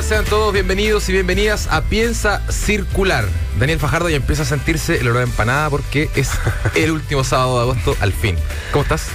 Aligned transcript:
Sean 0.00 0.24
todos 0.24 0.54
bienvenidos 0.54 1.06
y 1.10 1.12
bienvenidas 1.12 1.68
a 1.70 1.82
Piensa 1.82 2.40
Circular. 2.50 3.26
Daniel 3.60 3.78
Fajardo 3.78 4.08
ya 4.08 4.16
empieza 4.16 4.42
a 4.42 4.46
sentirse 4.46 4.96
el 4.98 5.08
olor 5.08 5.18
de 5.18 5.24
empanada 5.24 5.68
porque 5.68 6.08
es 6.16 6.30
el 6.74 6.92
último 6.92 7.24
sábado 7.24 7.56
de 7.56 7.62
agosto 7.62 7.96
al 8.00 8.12
fin. 8.14 8.36
¿Cómo 8.72 8.84
estás? 8.84 9.08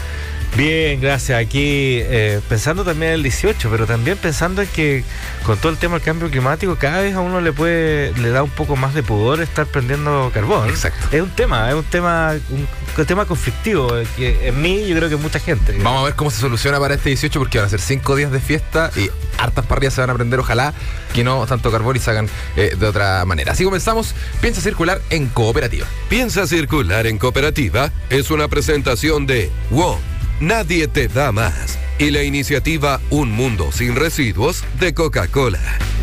Bien, 0.56 1.00
gracias. 1.00 1.40
Aquí 1.40 2.00
eh, 2.02 2.42
pensando 2.50 2.84
también 2.84 3.10
en 3.10 3.16
el 3.16 3.24
18, 3.24 3.70
pero 3.70 3.86
también 3.86 4.18
pensando 4.18 4.62
en 4.62 4.68
que 4.70 5.04
con 5.44 5.58
todo 5.58 5.72
el 5.72 5.78
tema 5.78 5.96
del 5.96 6.04
cambio 6.04 6.30
climático, 6.30 6.76
cada 6.78 7.02
vez 7.02 7.16
a 7.16 7.20
uno 7.20 7.42
le 7.42 7.54
puede 7.54 8.14
le 8.18 8.30
da 8.30 8.44
un 8.44 8.50
poco 8.50 8.76
más 8.76 8.94
de 8.94 9.04
pudor 9.04 9.42
estar 9.42 9.66
prendiendo 9.68 10.32
carbón. 10.34 10.70
Exacto. 10.70 11.16
Es 11.16 11.22
un 11.22 11.30
tema, 11.30 11.70
es 11.70 11.76
un 11.76 11.84
tema, 11.84 12.36
un, 12.50 13.06
tema 13.06 13.26
conflictivo 13.26 13.98
eh, 13.98 14.08
que 14.16 14.48
en 14.48 14.62
mí 14.62 14.88
yo 14.88 14.96
creo 14.96 15.10
que 15.10 15.16
mucha 15.16 15.40
gente. 15.40 15.78
Vamos 15.84 16.02
a 16.02 16.06
ver 16.06 16.16
cómo 16.16 16.32
se 16.32 16.40
soluciona 16.40 16.80
para 16.80 16.96
este 16.96 17.10
18 17.10 17.40
porque 17.40 17.60
van 17.60 17.68
a 17.68 17.70
ser 17.70 17.80
cinco 17.80 18.16
días 18.16 18.32
de 18.32 18.40
fiesta 18.40 18.90
y 18.96 19.10
hartas 19.38 19.66
parrillas 19.66 19.94
se 19.94 20.02
van 20.02 20.10
a 20.10 20.16
prender, 20.16 20.40
ojalá 20.40 20.74
que 21.14 21.24
no 21.24 21.46
tanto 21.46 21.72
carbón 21.72 21.96
y 21.96 22.00
se 22.00 22.10
hagan 22.10 22.28
eh, 22.56 22.76
de 22.78 22.86
otra 22.86 23.24
manera. 23.26 23.52
Así 23.52 23.64
comenzamos, 23.64 24.16
Piensa 24.42 24.62
Circular 24.62 25.02
en 25.10 25.28
Cooperativa. 25.28 25.86
Piensa 26.10 26.48
Circular 26.48 27.06
en 27.06 27.20
Cooperativa 27.20 27.92
es 28.10 28.32
una 28.32 28.48
presentación 28.48 29.28
de 29.28 29.52
WOM 29.70 30.17
Nadie 30.40 30.88
te 30.88 31.08
da 31.08 31.32
más. 31.32 31.80
Y 31.98 32.12
la 32.12 32.22
iniciativa 32.22 33.02
Un 33.10 33.32
Mundo 33.32 33.72
sin 33.72 33.96
Residuos 33.96 34.64
de 34.80 34.94
Coca-Cola. 34.94 35.97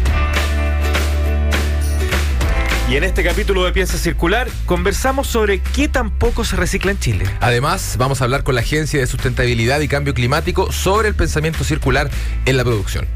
Y 2.88 2.96
en 2.96 3.04
este 3.04 3.24
capítulo 3.24 3.64
de 3.64 3.72
Piensa 3.72 3.96
Circular 3.96 4.46
conversamos 4.66 5.27
sobre 5.27 5.60
qué 5.60 5.88
tampoco 5.88 6.44
se 6.44 6.54
recicla 6.56 6.90
en 6.90 6.98
Chile. 6.98 7.24
Además, 7.40 7.96
vamos 7.98 8.20
a 8.20 8.24
hablar 8.24 8.44
con 8.44 8.54
la 8.54 8.60
Agencia 8.60 9.00
de 9.00 9.06
Sustentabilidad 9.06 9.80
y 9.80 9.88
Cambio 9.88 10.12
Climático 10.12 10.70
sobre 10.70 11.08
el 11.08 11.14
pensamiento 11.14 11.64
circular 11.64 12.10
en 12.44 12.56
la 12.58 12.64
producción. 12.64 13.06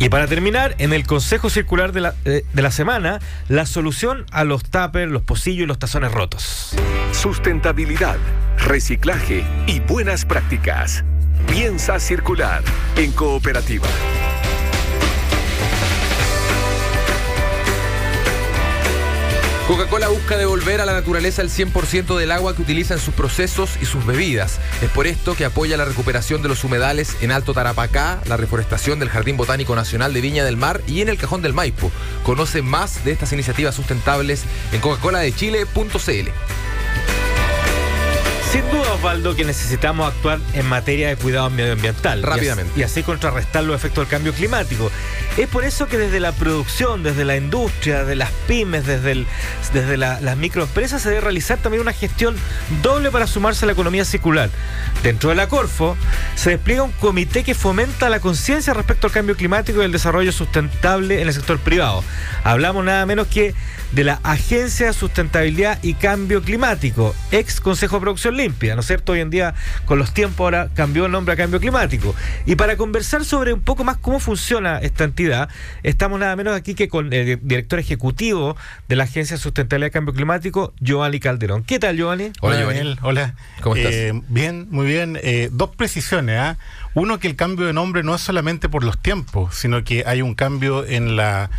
Y 0.00 0.08
para 0.08 0.26
terminar, 0.26 0.74
en 0.78 0.92
el 0.92 1.06
Consejo 1.06 1.50
Circular 1.50 1.92
de 1.92 2.00
la, 2.00 2.14
eh, 2.24 2.44
de 2.52 2.62
la 2.62 2.72
semana, 2.72 3.20
la 3.48 3.64
solución 3.64 4.26
a 4.32 4.42
los 4.42 4.64
tuppers, 4.64 5.10
los 5.10 5.22
pocillos 5.22 5.64
y 5.64 5.66
los 5.66 5.78
tazones 5.78 6.10
rotos. 6.10 6.74
Sustentabilidad 7.12 8.16
reciclaje 8.58 9.44
y 9.66 9.80
buenas 9.80 10.24
prácticas. 10.24 11.04
Piensa 11.46 11.98
circular 11.98 12.62
en 12.96 13.12
cooperativa. 13.12 13.88
Coca-Cola 19.68 20.08
busca 20.08 20.36
devolver 20.36 20.80
a 20.80 20.86
la 20.86 20.92
naturaleza 20.92 21.40
el 21.40 21.48
100% 21.48 22.18
del 22.18 22.32
agua 22.32 22.54
que 22.54 22.62
utiliza 22.62 22.94
en 22.94 23.00
sus 23.00 23.14
procesos 23.14 23.78
y 23.80 23.86
sus 23.86 24.04
bebidas. 24.04 24.58
Es 24.82 24.90
por 24.90 25.06
esto 25.06 25.36
que 25.36 25.44
apoya 25.44 25.76
la 25.76 25.84
recuperación 25.84 26.42
de 26.42 26.48
los 26.48 26.64
humedales 26.64 27.16
en 27.20 27.30
Alto 27.30 27.54
Tarapacá, 27.54 28.20
la 28.26 28.36
reforestación 28.36 28.98
del 28.98 29.08
Jardín 29.08 29.36
Botánico 29.36 29.76
Nacional 29.76 30.12
de 30.12 30.20
Viña 30.20 30.44
del 30.44 30.56
Mar 30.56 30.80
y 30.88 31.00
en 31.00 31.08
el 31.08 31.16
Cajón 31.16 31.42
del 31.42 31.54
Maipo. 31.54 31.92
Conoce 32.24 32.60
más 32.60 33.04
de 33.04 33.12
estas 33.12 33.32
iniciativas 33.32 33.74
sustentables 33.74 34.42
en 34.72 34.80
coca-cola-de-chile.cl. 34.80 36.30
Sin 38.52 38.70
duda, 38.70 38.92
Osvaldo, 38.92 39.34
que 39.34 39.46
necesitamos 39.46 40.12
actuar 40.12 40.38
en 40.52 40.66
materia 40.66 41.08
de 41.08 41.16
cuidado 41.16 41.48
medioambiental. 41.48 42.22
Rápidamente. 42.22 42.78
Y 42.78 42.82
así, 42.82 43.02
contrarrestar 43.02 43.64
los 43.64 43.74
efectos 43.74 44.04
del 44.04 44.10
cambio 44.10 44.34
climático. 44.34 44.90
Es 45.38 45.48
por 45.48 45.64
eso 45.64 45.88
que 45.88 45.96
desde 45.96 46.20
la 46.20 46.32
producción, 46.32 47.02
desde 47.02 47.24
la 47.24 47.38
industria, 47.38 48.04
de 48.04 48.16
las 48.16 48.30
pymes, 48.46 48.84
desde, 48.84 49.24
desde 49.72 49.96
las 49.96 50.36
microempresas, 50.36 51.00
se 51.00 51.08
debe 51.08 51.22
realizar 51.22 51.56
también 51.56 51.80
una 51.80 51.94
gestión 51.94 52.36
doble 52.82 53.10
para 53.10 53.26
sumarse 53.26 53.64
a 53.64 53.66
la 53.66 53.72
economía 53.72 54.04
circular. 54.04 54.50
Dentro 55.02 55.30
de 55.30 55.36
la 55.36 55.48
Corfo, 55.48 55.96
se 56.34 56.50
despliega 56.50 56.82
un 56.82 56.92
comité 56.92 57.44
que 57.44 57.54
fomenta 57.54 58.10
la 58.10 58.20
conciencia 58.20 58.74
respecto 58.74 59.06
al 59.06 59.12
cambio 59.14 59.34
climático 59.34 59.80
y 59.80 59.86
el 59.86 59.92
desarrollo 59.92 60.32
sustentable 60.32 61.22
en 61.22 61.28
el 61.28 61.34
sector 61.34 61.58
privado. 61.58 62.04
Hablamos 62.44 62.84
nada 62.84 63.06
menos 63.06 63.26
que 63.26 63.54
de 63.92 64.04
la 64.04 64.20
Agencia 64.22 64.86
de 64.86 64.92
Sustentabilidad 64.92 65.78
y 65.82 65.94
Cambio 65.94 66.42
Climático, 66.42 67.14
ex 67.30 67.60
Consejo 67.60 67.96
de 67.96 68.00
Producción 68.00 68.36
Limpia, 68.36 68.74
¿no 68.74 68.80
es 68.80 68.86
cierto? 68.86 69.12
Hoy 69.12 69.20
en 69.20 69.30
día, 69.30 69.54
con 69.84 69.98
los 69.98 70.14
tiempos, 70.14 70.40
ahora 70.40 70.68
cambió 70.74 71.06
el 71.06 71.12
nombre 71.12 71.34
a 71.34 71.36
Cambio 71.36 71.60
Climático. 71.60 72.14
Y 72.46 72.56
para 72.56 72.76
conversar 72.76 73.24
sobre 73.24 73.52
un 73.52 73.60
poco 73.60 73.84
más 73.84 73.98
cómo 73.98 74.18
funciona 74.18 74.78
esta 74.78 75.04
entidad, 75.04 75.21
estamos 75.82 76.18
nada 76.20 76.34
menos 76.36 76.54
aquí 76.56 76.74
que 76.74 76.88
con 76.88 77.12
el 77.12 77.38
director 77.42 77.78
ejecutivo 77.78 78.56
de 78.88 78.96
la 78.96 79.04
Agencia 79.04 79.36
de 79.36 79.42
Sustentabilidad 79.42 79.88
y 79.88 79.90
Cambio 79.90 80.14
Climático, 80.14 80.72
Giovanni 80.80 81.20
Calderón. 81.20 81.64
¿Qué 81.64 81.78
tal, 81.78 81.96
Giovanni? 81.96 82.30
Hola, 82.40 82.58
Giovanni. 82.58 82.96
Hola. 83.02 83.34
¿Cómo 83.60 83.76
estás? 83.76 83.92
Eh, 83.92 84.12
bien, 84.28 84.68
muy 84.70 84.86
bien. 84.86 85.18
Eh, 85.22 85.48
dos 85.52 85.70
precisiones. 85.74 86.38
¿ah? 86.38 86.58
Uno, 86.94 87.18
que 87.18 87.28
el 87.28 87.36
cambio 87.36 87.66
de 87.66 87.72
nombre 87.72 88.02
no 88.02 88.14
es 88.14 88.20
solamente 88.20 88.68
por 88.68 88.84
los 88.84 88.98
tiempos, 88.98 89.54
sino 89.54 89.84
que 89.84 90.04
hay 90.06 90.22
un 90.22 90.34
cambio 90.34 90.84
en 90.84 91.16
la 91.16 91.50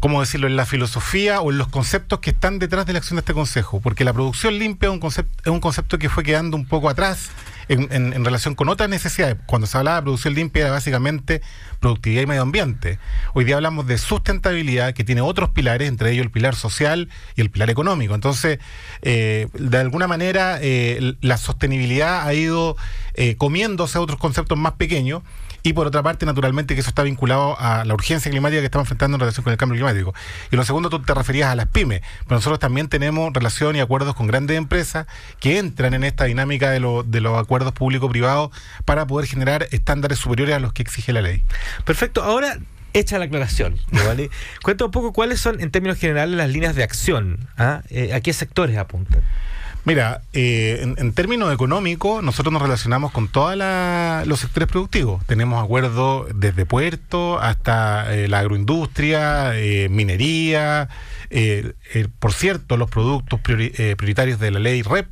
¿cómo 0.00 0.20
decirlo?, 0.20 0.46
en 0.46 0.56
la 0.56 0.64
filosofía 0.64 1.42
o 1.42 1.50
en 1.50 1.58
los 1.58 1.68
conceptos 1.68 2.20
que 2.20 2.30
están 2.30 2.58
detrás 2.58 2.86
de 2.86 2.94
la 2.94 3.00
acción 3.00 3.16
de 3.16 3.20
este 3.20 3.34
Consejo, 3.34 3.80
porque 3.80 4.02
la 4.02 4.14
producción 4.14 4.58
limpia 4.58 4.88
es 4.88 4.94
un 4.94 4.98
concepto, 4.98 5.42
es 5.44 5.52
un 5.52 5.60
concepto 5.60 5.98
que 5.98 6.08
fue 6.08 6.24
quedando 6.24 6.56
un 6.56 6.64
poco 6.64 6.88
atrás 6.88 7.28
en, 7.70 8.24
relación 8.24 8.54
con 8.54 8.68
otras 8.68 8.88
necesidades. 8.88 9.36
Cuando 9.46 9.66
se 9.66 9.78
hablaba 9.78 9.98
de 9.98 10.02
producción 10.02 10.34
limpia 10.34 10.62
era 10.62 10.72
básicamente 10.72 11.40
productividad 11.78 12.22
y 12.22 12.26
medio 12.26 12.42
ambiente. 12.42 12.98
Hoy 13.32 13.44
día 13.44 13.54
hablamos 13.54 13.86
de 13.86 13.96
sustentabilidad 13.96 14.92
que 14.92 15.04
tiene 15.04 15.20
otros 15.20 15.50
pilares, 15.50 15.88
entre 15.88 16.10
ellos 16.10 16.24
el 16.24 16.30
pilar 16.32 16.56
social 16.56 17.08
y 17.36 17.40
el 17.40 17.50
pilar 17.50 17.70
económico. 17.70 18.14
Entonces, 18.14 18.58
eh, 19.02 19.48
de 19.54 19.78
alguna 19.78 20.08
manera, 20.08 20.58
eh, 20.60 21.14
la 21.20 21.36
sostenibilidad 21.36 22.26
ha 22.26 22.34
ido 22.34 22.76
eh, 23.14 23.36
comiéndose 23.36 23.98
a 23.98 24.00
otros 24.00 24.18
conceptos 24.18 24.58
más 24.58 24.72
pequeños 24.72 25.22
y 25.62 25.72
por 25.72 25.86
otra 25.86 26.02
parte, 26.02 26.26
naturalmente, 26.26 26.74
que 26.74 26.80
eso 26.80 26.90
está 26.90 27.02
vinculado 27.02 27.58
a 27.58 27.84
la 27.84 27.94
urgencia 27.94 28.30
climática 28.30 28.60
que 28.60 28.66
estamos 28.66 28.86
enfrentando 28.86 29.16
en 29.16 29.20
relación 29.20 29.44
con 29.44 29.52
el 29.52 29.58
cambio 29.58 29.76
climático. 29.76 30.14
Y 30.50 30.56
lo 30.56 30.64
segundo, 30.64 30.90
tú 30.90 31.00
te 31.00 31.14
referías 31.14 31.50
a 31.50 31.56
las 31.56 31.66
pymes, 31.66 32.02
pero 32.24 32.36
nosotros 32.36 32.58
también 32.58 32.88
tenemos 32.88 33.32
relación 33.32 33.76
y 33.76 33.80
acuerdos 33.80 34.14
con 34.14 34.26
grandes 34.26 34.56
empresas 34.56 35.06
que 35.38 35.58
entran 35.58 35.94
en 35.94 36.04
esta 36.04 36.24
dinámica 36.24 36.70
de, 36.70 36.80
de 37.06 37.20
los 37.20 37.38
acuerdos 37.38 37.72
público-privados 37.72 38.50
para 38.84 39.06
poder 39.06 39.28
generar 39.28 39.66
estándares 39.70 40.18
superiores 40.18 40.54
a 40.54 40.60
los 40.60 40.72
que 40.72 40.82
exige 40.82 41.12
la 41.12 41.22
ley. 41.22 41.44
Perfecto. 41.84 42.22
Ahora, 42.22 42.58
hecha 42.92 43.18
la 43.18 43.26
aclaración, 43.26 43.78
¿vale? 44.06 44.30
Cuenta 44.62 44.84
un 44.84 44.90
poco 44.90 45.12
cuáles 45.12 45.40
son, 45.40 45.60
en 45.60 45.70
términos 45.70 45.98
generales, 45.98 46.36
las 46.36 46.50
líneas 46.50 46.74
de 46.74 46.82
acción. 46.82 47.48
¿ah? 47.56 47.82
Eh, 47.90 48.12
¿A 48.14 48.20
qué 48.20 48.32
sectores 48.32 48.76
apuntan? 48.76 49.22
Mira, 49.84 50.22
eh, 50.34 50.80
en, 50.82 51.12
términos 51.12 51.52
económicos, 51.52 52.22
nosotros 52.22 52.52
nos 52.52 52.60
relacionamos 52.60 53.12
con 53.12 53.28
todos 53.28 53.56
los 54.26 54.40
sectores 54.40 54.68
productivos. 54.68 55.24
Tenemos 55.26 55.62
acuerdos 55.62 56.26
desde 56.34 56.66
puerto 56.66 57.38
hasta 57.38 58.14
eh, 58.14 58.28
la 58.28 58.40
agroindustria, 58.40 59.58
eh, 59.58 59.88
minería, 59.88 60.88
por 62.18 62.32
cierto, 62.32 62.76
los 62.76 62.90
productos 62.90 63.40
prioritarios 63.40 64.38
de 64.38 64.50
la 64.50 64.58
ley 64.58 64.82
REP, 64.82 65.08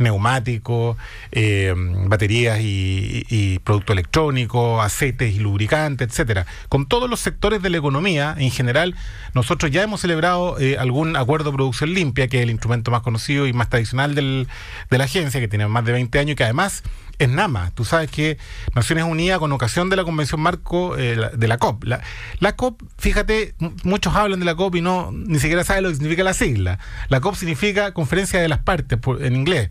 neumáticos, 0.00 0.96
eh, 1.32 1.74
baterías 2.06 2.58
y, 2.60 3.58
producto 3.64 3.92
electrónico, 3.92 4.80
aceites 4.80 5.34
y 5.34 5.38
lubricantes, 5.38 6.08
etcétera. 6.08 6.46
Con 6.68 6.86
todos 6.86 7.08
los 7.08 7.20
sectores 7.20 7.62
de 7.62 7.70
la 7.70 7.78
economía 7.78 8.34
en 8.38 8.50
general, 8.50 8.94
nosotros 9.34 9.70
ya 9.70 9.82
hemos 9.82 10.00
celebrado 10.00 10.58
eh, 10.58 10.76
algún 10.78 11.16
acuerdo 11.16 11.50
de 11.50 11.56
producción 11.56 11.94
limpia, 11.94 12.28
que 12.28 12.38
es 12.38 12.42
el 12.42 12.50
instrumento 12.50 12.90
más 12.90 13.02
conocido 13.02 13.46
y 13.46 13.52
más 13.52 13.68
tradicional 13.68 14.14
del, 14.14 14.48
de 14.90 14.98
la 14.98 15.04
agencia, 15.04 15.40
que 15.40 15.48
tiene 15.48 15.66
más 15.68 15.84
de 15.84 15.92
20 15.92 16.18
años 16.18 16.32
y 16.32 16.36
que 16.36 16.44
además 16.44 16.82
es 17.20 17.28
NAMA. 17.28 17.70
Tú 17.74 17.84
sabes 17.84 18.10
que 18.10 18.38
Naciones 18.74 19.04
Unidas, 19.04 19.38
con 19.38 19.52
ocasión 19.52 19.90
de 19.90 19.96
la 19.96 20.04
Convención 20.04 20.40
Marco 20.40 20.96
eh, 20.98 21.30
de 21.32 21.48
la 21.48 21.58
COP, 21.58 21.84
la, 21.84 22.56
COP, 22.56 22.82
fíjate, 22.98 23.54
muchos 23.84 24.16
hablan 24.16 24.40
de 24.40 24.46
la 24.46 24.56
COP 24.56 24.76
y 24.76 24.80
no 24.80 25.10
ni 25.12 25.38
siquiera 25.38 25.62
saben 25.62 25.84
lo 25.84 25.90
que 25.90 25.96
significa 25.96 26.24
la 26.24 26.34
sigla. 26.34 26.78
La 27.08 27.20
COP 27.20 27.36
significa 27.36 27.92
Conferencia 27.92 28.40
de 28.40 28.48
las 28.48 28.60
Partes 28.60 28.98
en 29.20 29.36
inglés. 29.36 29.70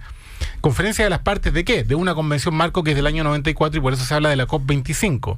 ¿Conferencia 0.61 1.03
de 1.03 1.09
las 1.09 1.19
partes 1.19 1.53
de 1.53 1.63
qué? 1.63 1.83
De 1.83 1.95
una 1.95 2.15
convención 2.15 2.53
marco 2.53 2.83
que 2.83 2.91
es 2.91 2.95
del 2.95 3.07
año 3.07 3.23
94 3.23 3.79
y 3.79 3.81
por 3.81 3.93
eso 3.93 4.03
se 4.03 4.13
habla 4.13 4.29
de 4.29 4.35
la 4.35 4.47
COP25. 4.47 5.37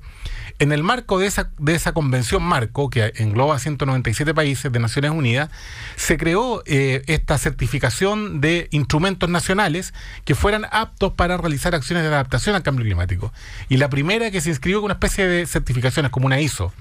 En 0.59 0.71
el 0.71 0.83
marco 0.83 1.18
de 1.18 1.27
esa, 1.27 1.50
de 1.57 1.74
esa 1.74 1.94
convención 1.94 2.44
marco, 2.44 2.89
que 2.89 3.13
engloba 3.15 3.57
197 3.57 4.33
países 4.33 4.71
de 4.71 4.80
Naciones 4.80 5.12
Unidas, 5.12 5.50
se 5.95 6.18
creó 6.18 6.62
eh, 6.65 7.01
esta 7.07 7.38
certificación 7.38 8.42
de 8.42 8.68
instrumentos 8.71 9.30
nacionales 9.30 9.94
que 10.24 10.36
fueran 10.36 10.65
aptos 10.71 11.13
para 11.13 11.38
realizar 11.38 11.74
acciones 11.74 12.03
de 12.03 12.09
adaptación 12.09 12.56
al 12.56 12.63
cambio 12.63 12.86
climático. 12.86 13.33
Y 13.69 13.77
la 13.77 13.89
primera 13.89 14.30
que 14.30 14.42
se 14.42 14.50
inscribió 14.50 14.81
con 14.81 14.86
una 14.86 14.94
especie 14.94 15.25
de 15.27 15.45
certificaciones, 15.45 16.12
como 16.12 16.27
una 16.27 16.39
ISO. 16.39 16.74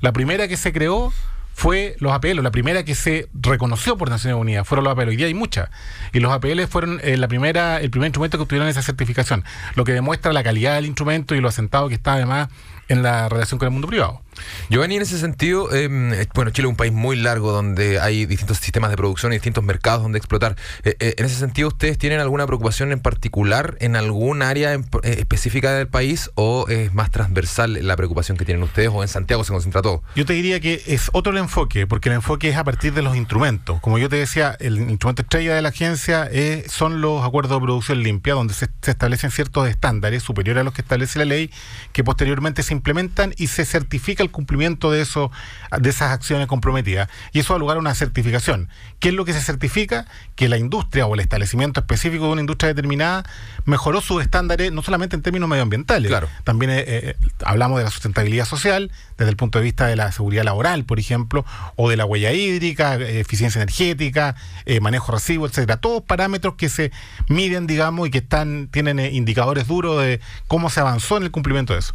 La 0.00 0.12
primera 0.12 0.48
que 0.48 0.56
se 0.56 0.72
creó 0.72 1.12
fue 1.58 1.96
los 1.98 2.12
APL, 2.12 2.40
la 2.40 2.52
primera 2.52 2.84
que 2.84 2.94
se 2.94 3.28
reconoció 3.34 3.98
por 3.98 4.10
Naciones 4.10 4.40
Unidas, 4.40 4.64
fueron 4.64 4.84
los 4.84 4.92
APL. 4.92 5.08
Hoy 5.08 5.16
día 5.16 5.26
hay 5.26 5.34
muchas. 5.34 5.70
Y 6.12 6.20
los 6.20 6.32
APL 6.32 6.62
fueron 6.68 7.00
eh, 7.02 7.16
la 7.16 7.26
primera, 7.26 7.80
el 7.80 7.90
primer 7.90 8.06
instrumento 8.06 8.38
que 8.38 8.42
obtuvieron 8.42 8.68
esa 8.68 8.80
certificación, 8.80 9.42
lo 9.74 9.82
que 9.82 9.92
demuestra 9.92 10.32
la 10.32 10.44
calidad 10.44 10.76
del 10.76 10.86
instrumento 10.86 11.34
y 11.34 11.40
lo 11.40 11.48
asentado 11.48 11.88
que 11.88 11.96
está 11.96 12.12
además 12.12 12.48
en 12.86 13.02
la 13.02 13.28
relación 13.28 13.58
con 13.58 13.66
el 13.66 13.72
mundo 13.72 13.88
privado. 13.88 14.22
Giovanni, 14.70 14.96
en 14.96 15.02
ese 15.02 15.18
sentido, 15.18 15.72
em, 15.72 16.12
eh, 16.12 16.26
bueno, 16.34 16.50
Chile 16.50 16.68
es 16.68 16.70
un 16.70 16.76
país 16.76 16.92
muy 16.92 17.16
largo 17.16 17.52
donde 17.52 18.00
hay 18.00 18.26
distintos 18.26 18.58
sistemas 18.58 18.90
de 18.90 18.96
producción 18.96 19.32
y 19.32 19.36
distintos 19.36 19.64
mercados 19.64 20.02
donde 20.02 20.18
explotar. 20.18 20.56
Eh, 20.84 20.96
eh, 21.00 21.14
en 21.16 21.24
ese 21.24 21.36
sentido, 21.36 21.68
¿ustedes 21.68 21.98
tienen 21.98 22.20
alguna 22.20 22.46
preocupación 22.46 22.92
en 22.92 23.00
particular 23.00 23.76
en 23.80 23.96
algún 23.96 24.42
área 24.42 24.78
específica 25.02 25.72
del 25.72 25.88
país 25.88 26.30
o 26.34 26.66
es 26.68 26.92
más 26.92 27.10
transversal 27.10 27.78
la 27.86 27.96
preocupación 27.96 28.36
que 28.36 28.44
tienen 28.44 28.62
ustedes 28.62 28.90
o 28.92 29.02
en 29.02 29.08
Santiago 29.08 29.44
se 29.44 29.52
concentra 29.52 29.82
todo? 29.82 30.02
Yo 30.14 30.26
te 30.26 30.32
diría 30.32 30.60
que 30.60 30.82
es 30.86 31.10
otro 31.12 31.32
el 31.32 31.38
enfoque, 31.38 31.86
porque 31.86 32.08
el 32.08 32.16
enfoque 32.16 32.48
es 32.48 32.56
a 32.56 32.64
partir 32.64 32.92
de 32.92 33.02
los 33.02 33.16
instrumentos. 33.16 33.80
Como 33.80 33.98
yo 33.98 34.08
te 34.08 34.16
decía, 34.16 34.56
el 34.60 34.78
instrumento 34.90 35.22
estrella 35.22 35.54
de 35.54 35.62
la 35.62 35.70
agencia 35.70 36.28
son 36.68 37.00
los 37.00 37.24
acuerdos 37.24 37.58
de 37.58 37.64
producción 37.64 38.02
limpia, 38.02 38.34
donde 38.34 38.54
se, 38.54 38.68
se 38.82 38.90
establecen 38.90 39.30
ciertos 39.30 39.68
estándares 39.68 40.22
superiores 40.22 40.60
a 40.60 40.64
los 40.64 40.74
que 40.74 40.82
establece 40.82 41.18
la 41.18 41.24
ley, 41.24 41.50
que 41.92 42.04
posteriormente 42.04 42.62
se 42.62 42.74
implementan 42.74 43.34
y 43.36 43.48
se 43.48 43.64
certifica 43.64 44.22
el 44.22 44.27
cumplimiento 44.30 44.90
de, 44.90 45.00
eso, 45.00 45.30
de 45.78 45.90
esas 45.90 46.12
acciones 46.12 46.46
comprometidas. 46.46 47.08
Y 47.32 47.40
eso 47.40 47.52
da 47.54 47.58
lugar 47.58 47.76
a 47.76 47.80
una 47.80 47.94
certificación. 47.94 48.68
¿Qué 49.00 49.10
es 49.10 49.14
lo 49.14 49.24
que 49.24 49.32
se 49.32 49.40
certifica? 49.40 50.06
Que 50.34 50.48
la 50.48 50.58
industria 50.58 51.06
o 51.06 51.14
el 51.14 51.20
establecimiento 51.20 51.80
específico 51.80 52.26
de 52.26 52.32
una 52.32 52.40
industria 52.40 52.68
determinada 52.68 53.24
mejoró 53.64 54.00
sus 54.00 54.22
estándares, 54.22 54.72
no 54.72 54.82
solamente 54.82 55.14
en 55.14 55.22
términos 55.22 55.48
medioambientales, 55.48 56.08
claro. 56.08 56.28
también 56.44 56.70
eh, 56.72 56.84
eh, 56.86 57.16
hablamos 57.44 57.78
de 57.78 57.84
la 57.84 57.90
sustentabilidad 57.90 58.44
social, 58.44 58.90
desde 59.16 59.30
el 59.30 59.36
punto 59.36 59.58
de 59.58 59.64
vista 59.64 59.86
de 59.86 59.96
la 59.96 60.10
seguridad 60.10 60.44
laboral, 60.44 60.84
por 60.84 60.98
ejemplo, 60.98 61.44
o 61.76 61.88
de 61.88 61.96
la 61.96 62.04
huella 62.04 62.32
hídrica, 62.32 62.94
eficiencia 62.96 63.62
energética, 63.62 64.34
eh, 64.64 64.80
manejo 64.80 65.12
residuo, 65.12 65.46
etcétera. 65.46 65.76
Todos 65.76 66.02
parámetros 66.02 66.54
que 66.54 66.68
se 66.68 66.90
miden, 67.28 67.66
digamos, 67.66 68.08
y 68.08 68.10
que 68.10 68.18
están, 68.18 68.68
tienen 68.68 68.98
indicadores 68.98 69.66
duros 69.66 70.02
de 70.02 70.20
cómo 70.46 70.70
se 70.70 70.80
avanzó 70.80 71.18
en 71.18 71.24
el 71.24 71.30
cumplimiento 71.30 71.74
de 71.74 71.80
eso. 71.80 71.94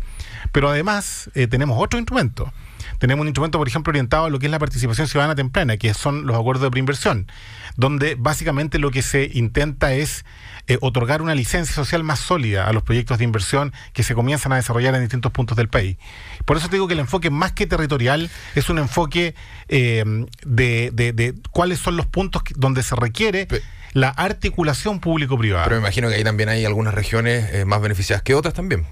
Pero 0.52 0.70
además 0.70 1.32
tenemos 1.50 1.82
otro 1.82 1.98
instrumento 1.98 2.23
tenemos 3.00 3.22
un 3.22 3.28
instrumento, 3.28 3.58
por 3.58 3.68
ejemplo, 3.68 3.92
orientado 3.92 4.26
a 4.26 4.30
lo 4.30 4.40
que 4.40 4.46
es 4.46 4.52
la 4.52 4.60
participación 4.60 5.08
ciudadana 5.08 5.36
temprana, 5.36 5.78
que 5.78 5.94
son 5.94 6.26
los 6.26 6.38
acuerdos 6.38 6.64
de 6.64 6.72
preinversión, 6.72 7.28
donde 7.76 8.16
básicamente 8.16 8.80
lo 8.80 8.92
que 8.92 9.02
se 9.02 9.30
intenta 9.34 9.94
es 9.94 10.26
eh, 10.68 10.78
otorgar 10.82 11.22
una 11.22 11.36
licencia 11.36 11.76
social 11.76 12.04
más 12.04 12.20
sólida 12.20 12.68
a 12.68 12.74
los 12.74 12.84
proyectos 12.84 13.18
de 13.18 13.26
inversión 13.26 13.74
que 13.92 14.04
se 14.04 14.16
comienzan 14.16 14.54
a 14.54 14.56
desarrollar 14.56 14.96
en 14.96 15.02
distintos 15.02 15.32
puntos 15.32 15.58
del 15.58 15.68
país. 15.68 15.98
Por 16.46 16.58
eso 16.58 16.70
te 16.70 16.78
digo 16.78 16.88
que 16.88 16.94
el 16.94 17.02
enfoque 17.02 17.30
más 17.30 17.52
que 17.52 17.68
territorial 17.68 18.30
es 18.56 18.70
un 18.70 18.80
enfoque 18.80 19.36
eh, 19.68 20.26
de, 20.46 21.36
cuáles 21.52 21.80
son 21.80 21.98
los 21.98 22.06
puntos 22.06 22.44
donde 22.56 22.84
se 22.84 22.96
requiere 22.96 23.48
la 23.92 24.10
articulación 24.10 25.00
público-privada. 25.00 25.66
Pero 25.66 25.76
me 25.76 25.82
imagino 25.82 26.10
que 26.10 26.16
ahí 26.16 26.24
también 26.24 26.50
hay 26.50 26.64
algunas 26.66 26.94
regiones 26.94 27.54
eh, 27.54 27.66
más 27.66 27.82
beneficiadas 27.82 28.24
que 28.24 28.34
otras 28.34 28.54
también 28.54 28.86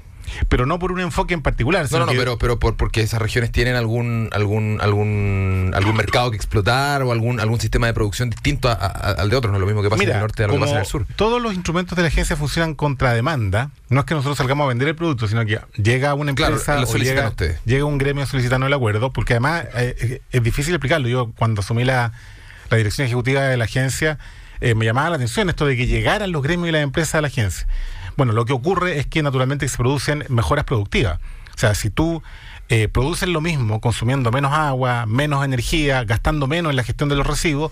pero 0.50 0.66
no 0.66 0.80
por 0.80 0.92
un 0.92 1.00
enfoque 1.00 1.34
en 1.34 1.42
particular. 1.42 1.88
No, 1.92 2.00
no, 2.00 2.06
no 2.08 2.12
pero, 2.14 2.38
pero 2.38 2.60
por, 2.60 2.76
porque 2.76 3.02
esas 3.02 3.22
regiones 3.22 3.52
tienen 3.52 3.76
algún 3.76 4.30
algún 4.32 4.80
algún 4.82 5.72
algún 5.76 5.96
mercado 5.96 6.32
que 6.32 6.38
explotar 6.38 7.04
o 7.04 7.12
algún 7.12 7.40
algún 7.40 7.60
sistema 7.60 7.88
de 7.88 7.94
producción 7.94 8.30
distinto 8.30 8.70
al 8.70 9.30
de 9.30 9.36
otros, 9.36 9.52
no 9.52 9.58
es 9.58 9.62
lo 9.62 9.68
mismo 9.68 9.82
que 9.82 9.90
pasa 9.90 10.04
en 10.04 10.10
el 10.10 10.20
norte 10.20 10.44
a 10.44 10.48
lo 10.48 10.54
que 10.54 10.60
pasa 10.60 10.74
en 10.74 10.80
el 10.80 10.86
sur. 10.86 11.06
Todos 11.16 11.42
los 11.42 11.54
instrumentos 11.54 11.96
de 11.96 12.02
la 12.02 12.08
agencia 12.08 12.36
funcionan 12.36 12.76
contra 12.76 13.14
demanda. 13.14 13.72
No 13.90 14.02
es 14.02 14.06
que 14.06 14.14
nosotros 14.14 14.38
salgamos 14.38 14.66
a 14.66 14.68
vender 14.70 14.88
el 14.88 14.96
producto, 14.96 15.28
sino 15.28 15.46
que 15.46 15.60
llega 15.76 16.14
una 16.14 16.32
empresa 16.32 16.80
o 16.80 16.98
llega, 16.98 17.34
llega, 17.66 17.86
un 17.86 17.98
gremio 17.98 18.26
solicitando 18.26 18.68
el 18.68 18.74
acuerdo, 18.74 19.12
porque 19.12 19.34
además 19.34 19.66
eh, 19.76 19.96
eh, 20.00 20.22
es 20.32 20.44
difícil 20.44 20.74
explicarlo. 20.74 21.08
Yo 21.08 21.32
cuando 21.38 21.62
asumí 21.62 21.84
la, 21.84 22.14
la 22.70 22.78
dirección 22.78 23.06
ejecutiva 23.06 23.42
de 23.42 23.58
la 23.58 23.66
agencia, 23.66 24.18
eh, 24.62 24.76
me 24.76 24.86
llamaba 24.86 25.10
la 25.10 25.16
atención 25.16 25.50
esto 25.50 25.66
de 25.66 25.76
que 25.76 25.88
llegaran 25.88 26.32
los 26.32 26.42
gremios 26.42 26.70
y 26.70 26.72
las 26.72 26.84
empresas 26.84 27.16
a 27.16 27.22
la 27.22 27.28
agencia. 27.28 27.68
Bueno, 28.18 28.34
lo 28.34 28.46
que 28.46 28.54
ocurre 28.54 29.00
es 29.00 29.08
que 29.08 29.24
naturalmente 29.24 29.68
se 29.68 29.78
producen 29.78 30.26
mejoras 30.30 30.66
productivas. 30.66 31.20
O 31.56 31.58
sea, 31.58 31.76
si 31.76 31.90
tú 31.90 32.22
eh, 32.70 32.88
produces 32.88 33.30
lo 33.30 33.42
mismo 33.42 33.82
consumiendo 33.82 34.32
menos 34.32 34.54
agua, 34.54 35.06
menos 35.06 35.44
energía, 35.44 36.04
gastando 36.04 36.48
menos 36.48 36.70
en 36.70 36.76
la 36.76 36.84
gestión 36.84 37.10
de 37.10 37.16
los 37.16 37.28
residuos, 37.28 37.72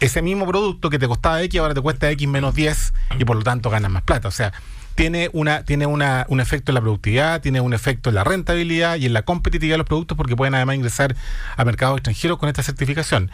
ese 0.00 0.22
mismo 0.22 0.46
producto 0.46 0.90
que 0.90 0.98
te 0.98 1.06
costaba 1.06 1.42
X 1.42 1.60
ahora 1.60 1.74
te 1.74 1.80
cuesta 1.80 2.10
X 2.10 2.26
menos 2.28 2.54
10 2.54 2.94
y 3.18 3.24
por 3.24 3.36
lo 3.36 3.42
tanto 3.42 3.70
ganas 3.70 3.90
más 3.90 4.02
plata. 4.02 4.28
O 4.28 4.32
sea, 4.32 4.52
tiene 4.94 5.30
una 5.32 5.64
tiene 5.64 5.86
una, 5.86 6.26
un 6.28 6.40
efecto 6.40 6.70
en 6.72 6.74
la 6.74 6.80
productividad, 6.80 7.40
tiene 7.40 7.60
un 7.60 7.74
efecto 7.74 8.10
en 8.10 8.16
la 8.16 8.24
rentabilidad 8.24 8.96
y 8.96 9.06
en 9.06 9.12
la 9.12 9.22
competitividad 9.22 9.74
de 9.74 9.78
los 9.78 9.86
productos 9.86 10.16
porque 10.16 10.36
pueden 10.36 10.54
además 10.54 10.76
ingresar 10.76 11.16
a 11.56 11.64
mercados 11.64 11.98
extranjeros 11.98 12.38
con 12.38 12.48
esta 12.48 12.62
certificación. 12.62 13.30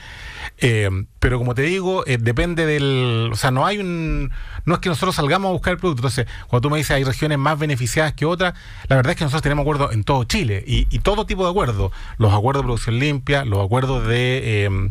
Eh, 0.59 0.89
pero 1.19 1.39
como 1.39 1.55
te 1.55 1.63
digo, 1.63 2.05
eh, 2.07 2.19
depende 2.19 2.67
del... 2.67 3.31
O 3.33 3.37
sea, 3.37 3.51
no 3.51 3.67
hay 3.67 3.79
un... 3.79 4.31
No 4.65 4.75
es 4.75 4.81
que 4.81 4.89
nosotros 4.89 5.15
salgamos 5.15 5.51
a 5.51 5.53
buscar 5.53 5.75
el 5.75 5.79
producto. 5.79 6.01
Entonces, 6.01 6.27
cuando 6.49 6.69
tú 6.69 6.71
me 6.71 6.79
dices 6.79 6.93
hay 6.93 7.05
regiones 7.05 7.39
más 7.39 7.59
beneficiadas 7.59 8.15
que 8.15 8.25
otras, 8.25 8.55
la 8.89 8.97
verdad 8.97 9.13
es 9.13 9.19
que 9.19 9.25
nosotros 9.25 9.43
tenemos 9.43 9.63
acuerdos 9.63 9.93
en 9.93 10.05
todo 10.05 10.25
Chile 10.25 10.63
y, 10.67 10.85
todo 11.01 11.25
tipo 11.25 11.45
de 11.45 11.51
acuerdos. 11.51 11.93
Los 12.19 12.33
acuerdos 12.33 12.63
de 12.63 12.67
producción 12.67 12.99
limpia, 12.99 13.45
los 13.45 13.65
acuerdos 13.65 14.07
de, 14.07 14.67
eh, 14.67 14.91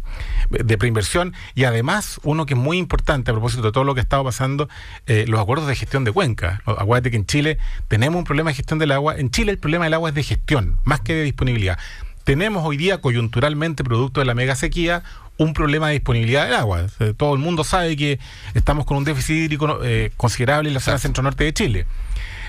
de 0.49 0.77
preinversión 0.77 1.33
y 1.53 1.65
además 1.65 2.19
uno 2.23 2.47
que 2.47 2.55
es 2.55 2.59
muy 2.59 2.77
importante 2.77 3.29
a 3.29 3.33
propósito 3.33 3.63
de 3.63 3.71
todo 3.71 3.83
lo 3.83 3.93
que 3.93 4.01
ha 4.01 4.03
estado 4.03 4.23
pasando, 4.23 4.69
los 5.05 5.39
acuerdos 5.39 5.67
de 5.67 5.75
gestión 5.75 6.03
de 6.03 6.11
cuenca. 6.11 6.58
Acuérdate 6.65 7.11
que 7.11 7.17
en 7.17 7.25
Chile 7.25 7.57
tenemos 7.87 8.17
un 8.17 8.23
problema 8.23 8.49
de 8.49 8.55
gestión 8.55 8.79
del 8.79 8.91
agua. 8.91 9.15
En 9.17 9.31
Chile 9.31 9.51
el 9.51 9.57
problema 9.57 9.85
del 9.85 9.93
agua 9.93 10.09
es 10.09 10.15
de 10.15 10.23
gestión, 10.23 10.77
más 10.83 11.01
que 11.01 11.13
de 11.13 11.23
disponibilidad. 11.23 11.77
Tenemos 12.23 12.63
hoy 12.65 12.77
día 12.77 13.01
coyunturalmente, 13.01 13.83
producto 13.83 14.19
de 14.19 14.25
la 14.25 14.35
mega 14.35 14.55
sequía, 14.55 15.03
un 15.37 15.53
problema 15.53 15.87
de 15.87 15.93
disponibilidad 15.93 16.45
del 16.45 16.55
agua. 16.55 16.85
Todo 17.17 17.33
el 17.33 17.39
mundo 17.39 17.63
sabe 17.63 17.95
que 17.95 18.19
estamos 18.53 18.85
con 18.85 18.97
un 18.97 19.03
déficit 19.05 19.35
hídrico 19.35 19.83
eh, 19.83 20.11
considerable 20.17 20.69
en 20.69 20.73
la 20.73 20.79
zona 20.79 20.99
centro-norte 20.99 21.45
de 21.45 21.53
Chile. 21.53 21.85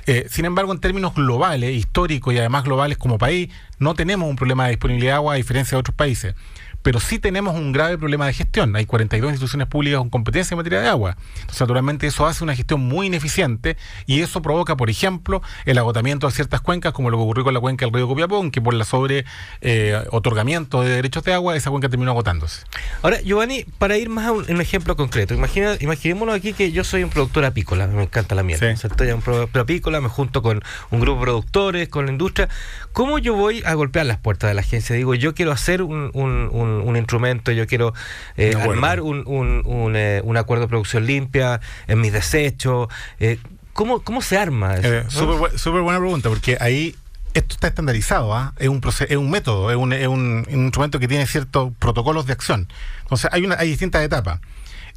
Eh, 0.07 0.27
sin 0.29 0.45
embargo, 0.45 0.73
en 0.73 0.81
términos 0.81 1.15
globales, 1.15 1.75
históricos 1.75 2.35
y 2.35 2.39
además 2.39 2.65
globales 2.65 2.99
como 2.99 3.17
país, 3.17 3.49
no 3.79 3.95
tenemos 3.95 4.29
un 4.29 4.37
problema 4.37 4.65
de 4.65 4.71
disponibilidad 4.71 5.13
de 5.13 5.17
agua 5.17 5.35
a 5.35 5.37
diferencia 5.37 5.77
de 5.77 5.81
otros 5.81 5.95
países 5.95 6.35
pero 6.83 7.01
sí 7.01 7.19
tenemos 7.19 7.55
un 7.55 7.73
grave 7.73 7.99
problema 7.99 8.27
de 8.27 8.33
gestión. 8.33 8.75
Hay 8.77 8.87
42 8.87 9.31
instituciones 9.31 9.69
públicas 9.69 9.99
con 9.99 10.11
competencia 10.11 10.55
en 10.55 10.59
materia 10.59 10.81
de 10.81 10.89
agua. 10.89 11.17
Entonces, 11.35 11.61
naturalmente, 11.61 12.07
eso 12.07 12.27
hace 12.27 12.45
una 12.45 12.55
gestión 12.55 12.81
muy 12.81 13.07
ineficiente 13.07 13.77
y 14.07 14.21
eso 14.21 14.43
provoca, 14.43 14.77
por 14.77 14.91
ejemplo, 14.91 15.43
el 15.65 15.79
agotamiento 15.79 16.27
de 16.27 16.33
ciertas 16.33 16.61
cuencas, 16.61 16.93
como 16.93 17.11
lo 17.11 17.19
que 17.19 17.23
ocurrió 17.23 17.45
con 17.45 17.55
la 17.55 17.61
cuenca 17.61 17.87
del 17.87 17.95
río 17.95 18.09
Copiapón, 18.09 18.51
que 18.51 18.61
por 18.61 18.75
la 18.75 18.85
sobre 18.85 19.25
eh, 19.61 20.03
otorgamiento 20.11 20.83
de 20.83 20.91
derechos 20.91 21.25
de 21.25 21.35
agua, 21.35 21.57
esa 21.57 21.71
cuenca 21.71 21.89
terminó 21.89 22.11
agotándose. 22.13 22.65
Ahora, 23.03 23.21
Giovanni, 23.21 23.65
para 23.79 23.97
ir 23.97 24.09
más 24.09 24.27
a 24.27 24.33
un, 24.33 24.61
ejemplo 24.61 24.97
concreto, 24.97 25.35
imagina, 25.35 25.77
imaginémonos 25.81 26.35
aquí 26.35 26.53
que 26.53 26.73
yo 26.73 26.85
soy 26.85 27.03
un 27.03 27.11
productor 27.11 27.45
apícola, 27.45 27.87
me 27.87 28.03
encanta 28.03 28.35
la 28.35 28.43
miel. 28.43 28.59
Sí. 28.59 28.67
estoy 28.67 29.11
un 29.11 29.23
productor 29.23 29.63
apícola, 29.63 30.01
me 30.01 30.09
junto 30.09 30.43
con 30.43 30.63
un 30.91 31.01
grupo 31.01 31.21
de 31.21 31.25
productores, 31.27 31.89
con 31.89 32.07
la 32.07 32.13
industria. 32.13 32.49
¿Cómo 32.93 33.19
yo 33.19 33.35
voy 33.35 33.63
a 33.65 33.75
golpear 33.75 34.07
las 34.07 34.19
puertas 34.19 34.51
de 34.51 34.55
la 34.55 34.61
agencia? 34.61 34.97
Digo, 34.97 35.15
yo 35.15 35.35
quiero 35.35 35.53
hacer 35.53 35.83
un 35.83 36.11
un, 36.15 36.49
instrumento, 36.97 37.53
yo 37.53 37.67
quiero 37.67 37.95
eh, 38.37 38.55
armar 38.55 39.01
un, 39.01 39.25
un, 39.27 39.97
eh, 39.97 40.21
un, 40.25 40.37
acuerdo 40.37 40.65
de 40.65 40.69
producción 40.69 41.07
limpia 41.07 41.61
en 41.87 42.01
mis 42.01 42.13
desechos. 42.13 42.89
Eh, 43.19 43.39
¿cómo, 43.73 44.01
¿Cómo 44.01 44.23
se 44.23 44.39
arma 44.39 44.77
eso? 44.77 45.49
Súper 45.57 45.83
buena 45.83 45.99
pregunta, 45.99 46.29
porque 46.29 46.57
ahí 46.61 46.95
esto 47.35 47.55
está 47.55 47.69
estandarizado, 47.69 48.35
¿ah? 48.35 48.55
es, 48.59 48.69
un 48.69 48.81
es 49.09 49.17
un 49.17 49.31
método, 49.31 49.71
es 49.71 49.77
un, 49.77 49.93
es 49.93 50.09
un, 50.09 50.47
instrumento 50.51 50.99
que 50.99 51.09
tiene 51.09 51.27
ciertos 51.27 51.73
protocolos 51.79 52.27
de 52.27 52.33
acción. 52.33 52.69
Entonces 53.03 53.31
hay, 53.33 53.45
una, 53.45 53.57
hay 53.59 53.69
distintas 53.69 54.03
etapas. 54.03 54.41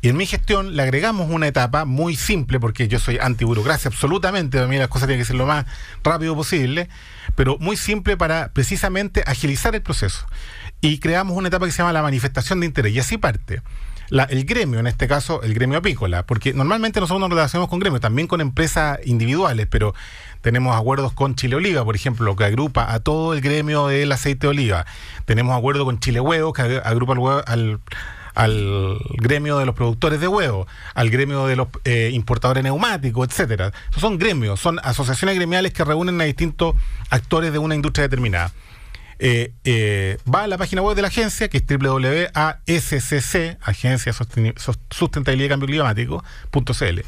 Y 0.02 0.10
en 0.10 0.18
mi 0.18 0.26
gestión 0.26 0.76
le 0.76 0.84
agregamos 0.84 1.30
una 1.30 1.48
etapa 1.48 1.86
muy 1.86 2.18
simple, 2.18 2.60
porque 2.60 2.90
yo 2.90 3.00
soy 3.00 3.20
anti-burocracia 3.22 3.88
absolutamente, 3.88 4.60
a 4.60 4.68
mí 4.68 4.78
las 4.78 4.90
cosas 4.90 5.08
tienen 5.08 5.22
que 5.22 5.26
ser 5.26 5.38
lo 5.38 5.46
más 5.46 5.66
rápido 6.04 6.36
posible, 6.36 6.90
pero 7.36 7.58
muy 7.60 7.78
simple 7.78 8.18
para 8.18 8.50
precisamente 8.52 9.24
agilizar 9.26 9.76
el 9.76 9.82
proceso 9.82 10.28
y 10.84 10.98
creamos 10.98 11.38
una 11.38 11.48
etapa 11.48 11.66
que 11.66 11.72
se 11.72 11.78
llama 11.78 11.94
la 11.94 12.02
manifestación 12.02 12.60
de 12.60 12.66
interés. 12.66 12.94
Y 12.94 13.00
así 13.00 13.18
parte. 13.18 13.62
el 14.10 14.44
gremio, 14.44 14.82
en 14.82 14.88
este 14.88 15.08
caso, 15.08 15.42
el 15.42 15.54
gremio 15.54 15.78
apícola, 15.78 16.26
porque 16.26 16.54
normalmente 16.54 17.00
nosotros 17.00 17.22
nos 17.22 17.30
relacionamos 17.30 17.70
con 17.70 17.80
gremios, 17.80 18.02
también 18.02 18.28
con 18.28 18.42
empresas 18.42 19.00
individuales, 19.06 19.66
pero 19.70 19.96
tenemos 20.42 20.76
acuerdos 20.76 21.14
con 21.14 21.36
Chile 21.36 21.56
Oliva, 21.56 21.86
por 21.86 21.96
ejemplo, 21.96 22.36
que 22.36 22.44
agrupa 22.44 22.94
a 22.94 23.00
todo 23.00 23.34
el 23.34 23.40
gremio 23.40 23.88
del 23.88 24.12
aceite 24.12 24.46
de 24.46 24.50
oliva. 24.50 24.86
Tenemos 25.24 25.58
acuerdo 25.58 25.86
con 25.86 26.02
Chile 26.02 26.20
Huevos, 26.20 26.52
que 26.52 26.82
agrupa 26.84 27.14
al, 27.48 27.80
al, 28.36 29.00
gremio 29.20 29.58
de 29.60 29.66
los 29.66 29.76
productores 29.76 30.20
de 30.20 30.28
huevos, 30.28 30.68
al 30.96 31.10
gremio 31.10 31.48
de 31.48 31.56
los 31.56 31.70
eh, 31.86 32.10
importadores 32.12 32.62
neumáticos, 32.62 33.30
etcétera. 33.30 33.72
son 33.98 34.18
gremios, 34.18 34.60
son 34.60 34.80
asociaciones 34.84 35.38
gremiales 35.38 35.72
que 35.72 35.86
reúnen 35.86 36.20
a 36.20 36.26
distintos 36.26 36.76
actores 37.10 37.54
de 37.54 37.60
una 37.60 37.74
industria 37.74 38.04
determinada. 38.04 38.52
Eh, 39.26 39.54
eh, 39.64 40.18
va 40.28 40.44
a 40.44 40.48
la 40.48 40.58
página 40.58 40.82
web 40.82 40.98
de 40.98 41.02
la 41.02 41.08
agencia, 41.08 41.48
que 41.48 41.60
es 41.60 41.64
www.ascc, 41.66 43.58
Agencia 43.62 44.12
Sustentabilidad 44.90 45.46
y 45.46 45.50
Cambio 45.50 45.68
Climático.cl, 45.68 47.00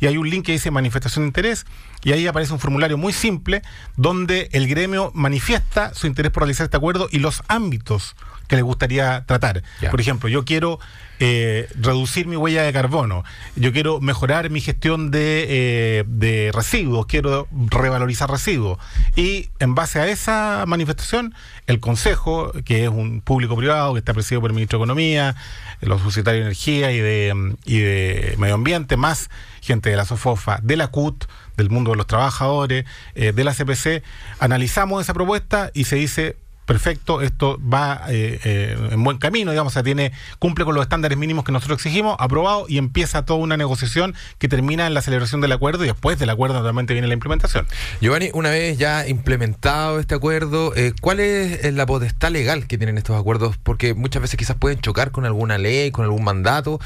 y 0.00 0.06
hay 0.06 0.16
un 0.16 0.28
link 0.28 0.44
que 0.44 0.50
dice 0.50 0.72
manifestación 0.72 1.22
de 1.22 1.28
interés, 1.28 1.66
y 2.02 2.10
ahí 2.10 2.26
aparece 2.26 2.52
un 2.52 2.58
formulario 2.58 2.98
muy 2.98 3.12
simple 3.12 3.62
donde 3.96 4.48
el 4.50 4.66
gremio 4.66 5.12
manifiesta 5.14 5.94
su 5.94 6.08
interés 6.08 6.32
por 6.32 6.42
realizar 6.42 6.64
este 6.64 6.78
acuerdo 6.78 7.06
y 7.12 7.20
los 7.20 7.44
ámbitos 7.46 8.16
que 8.52 8.56
le 8.56 8.62
gustaría 8.62 9.24
tratar. 9.24 9.62
Por 9.90 9.98
ejemplo, 9.98 10.28
yo 10.28 10.44
quiero 10.44 10.78
eh, 11.20 11.70
reducir 11.74 12.26
mi 12.26 12.36
huella 12.36 12.62
de 12.64 12.70
carbono, 12.70 13.24
yo 13.56 13.72
quiero 13.72 13.98
mejorar 13.98 14.50
mi 14.50 14.60
gestión 14.60 15.10
de, 15.10 15.46
eh, 15.48 16.04
de 16.06 16.50
residuos, 16.52 17.06
quiero 17.06 17.48
revalorizar 17.50 18.30
residuos. 18.30 18.76
Y 19.16 19.48
en 19.58 19.74
base 19.74 20.00
a 20.00 20.06
esa 20.06 20.64
manifestación, 20.66 21.34
el 21.66 21.80
Consejo, 21.80 22.52
que 22.66 22.84
es 22.84 22.90
un 22.90 23.22
público 23.22 23.56
privado 23.56 23.94
que 23.94 24.00
está 24.00 24.12
presidido 24.12 24.42
por 24.42 24.50
el 24.50 24.54
Ministro 24.54 24.78
de 24.78 24.82
Economía, 24.82 25.34
los 25.80 26.02
subsecretarios 26.02 26.42
de 26.42 26.46
Energía 26.48 26.92
y 26.92 26.98
de, 26.98 27.54
y 27.64 27.78
de 27.78 28.34
Medio 28.36 28.56
Ambiente, 28.56 28.98
más 28.98 29.30
gente 29.62 29.88
de 29.88 29.96
la 29.96 30.04
SOFOFA, 30.04 30.58
de 30.62 30.76
la 30.76 30.88
CUT, 30.88 31.24
del 31.56 31.70
mundo 31.70 31.92
de 31.92 31.96
los 31.96 32.06
trabajadores, 32.06 32.84
eh, 33.14 33.32
de 33.32 33.44
la 33.44 33.54
CPC, 33.54 34.02
analizamos 34.40 35.00
esa 35.00 35.14
propuesta 35.14 35.70
y 35.72 35.84
se 35.84 35.96
dice 35.96 36.36
perfecto, 36.72 37.20
esto 37.20 37.60
va 37.62 38.04
eh, 38.08 38.40
eh, 38.44 38.88
en 38.92 39.04
buen 39.04 39.18
camino, 39.18 39.50
digamos, 39.50 39.72
o 39.72 39.74
sea, 39.74 39.82
tiene, 39.82 40.10
cumple 40.38 40.64
con 40.64 40.74
los 40.74 40.82
estándares 40.82 41.18
mínimos 41.18 41.44
que 41.44 41.52
nosotros 41.52 41.76
exigimos, 41.76 42.16
aprobado 42.18 42.64
y 42.66 42.78
empieza 42.78 43.26
toda 43.26 43.40
una 43.40 43.58
negociación 43.58 44.14
que 44.38 44.48
termina 44.48 44.86
en 44.86 44.94
la 44.94 45.02
celebración 45.02 45.42
del 45.42 45.52
acuerdo 45.52 45.84
y 45.84 45.88
después 45.88 46.18
del 46.18 46.30
acuerdo 46.30 46.54
naturalmente 46.54 46.94
viene 46.94 47.08
la 47.08 47.14
implementación. 47.14 47.66
Giovanni, 48.00 48.30
una 48.32 48.48
vez 48.48 48.78
ya 48.78 49.06
implementado 49.06 50.00
este 50.00 50.14
acuerdo, 50.14 50.74
eh, 50.74 50.94
¿cuál 51.02 51.20
es 51.20 51.62
eh, 51.62 51.72
la 51.72 51.84
potestad 51.84 52.30
legal 52.30 52.66
que 52.66 52.78
tienen 52.78 52.96
estos 52.96 53.20
acuerdos? 53.20 53.58
Porque 53.62 53.92
muchas 53.92 54.22
veces 54.22 54.38
quizás 54.38 54.56
pueden 54.56 54.80
chocar 54.80 55.10
con 55.10 55.26
alguna 55.26 55.58
ley, 55.58 55.90
con 55.90 56.06
algún 56.06 56.24
mandato. 56.24 56.80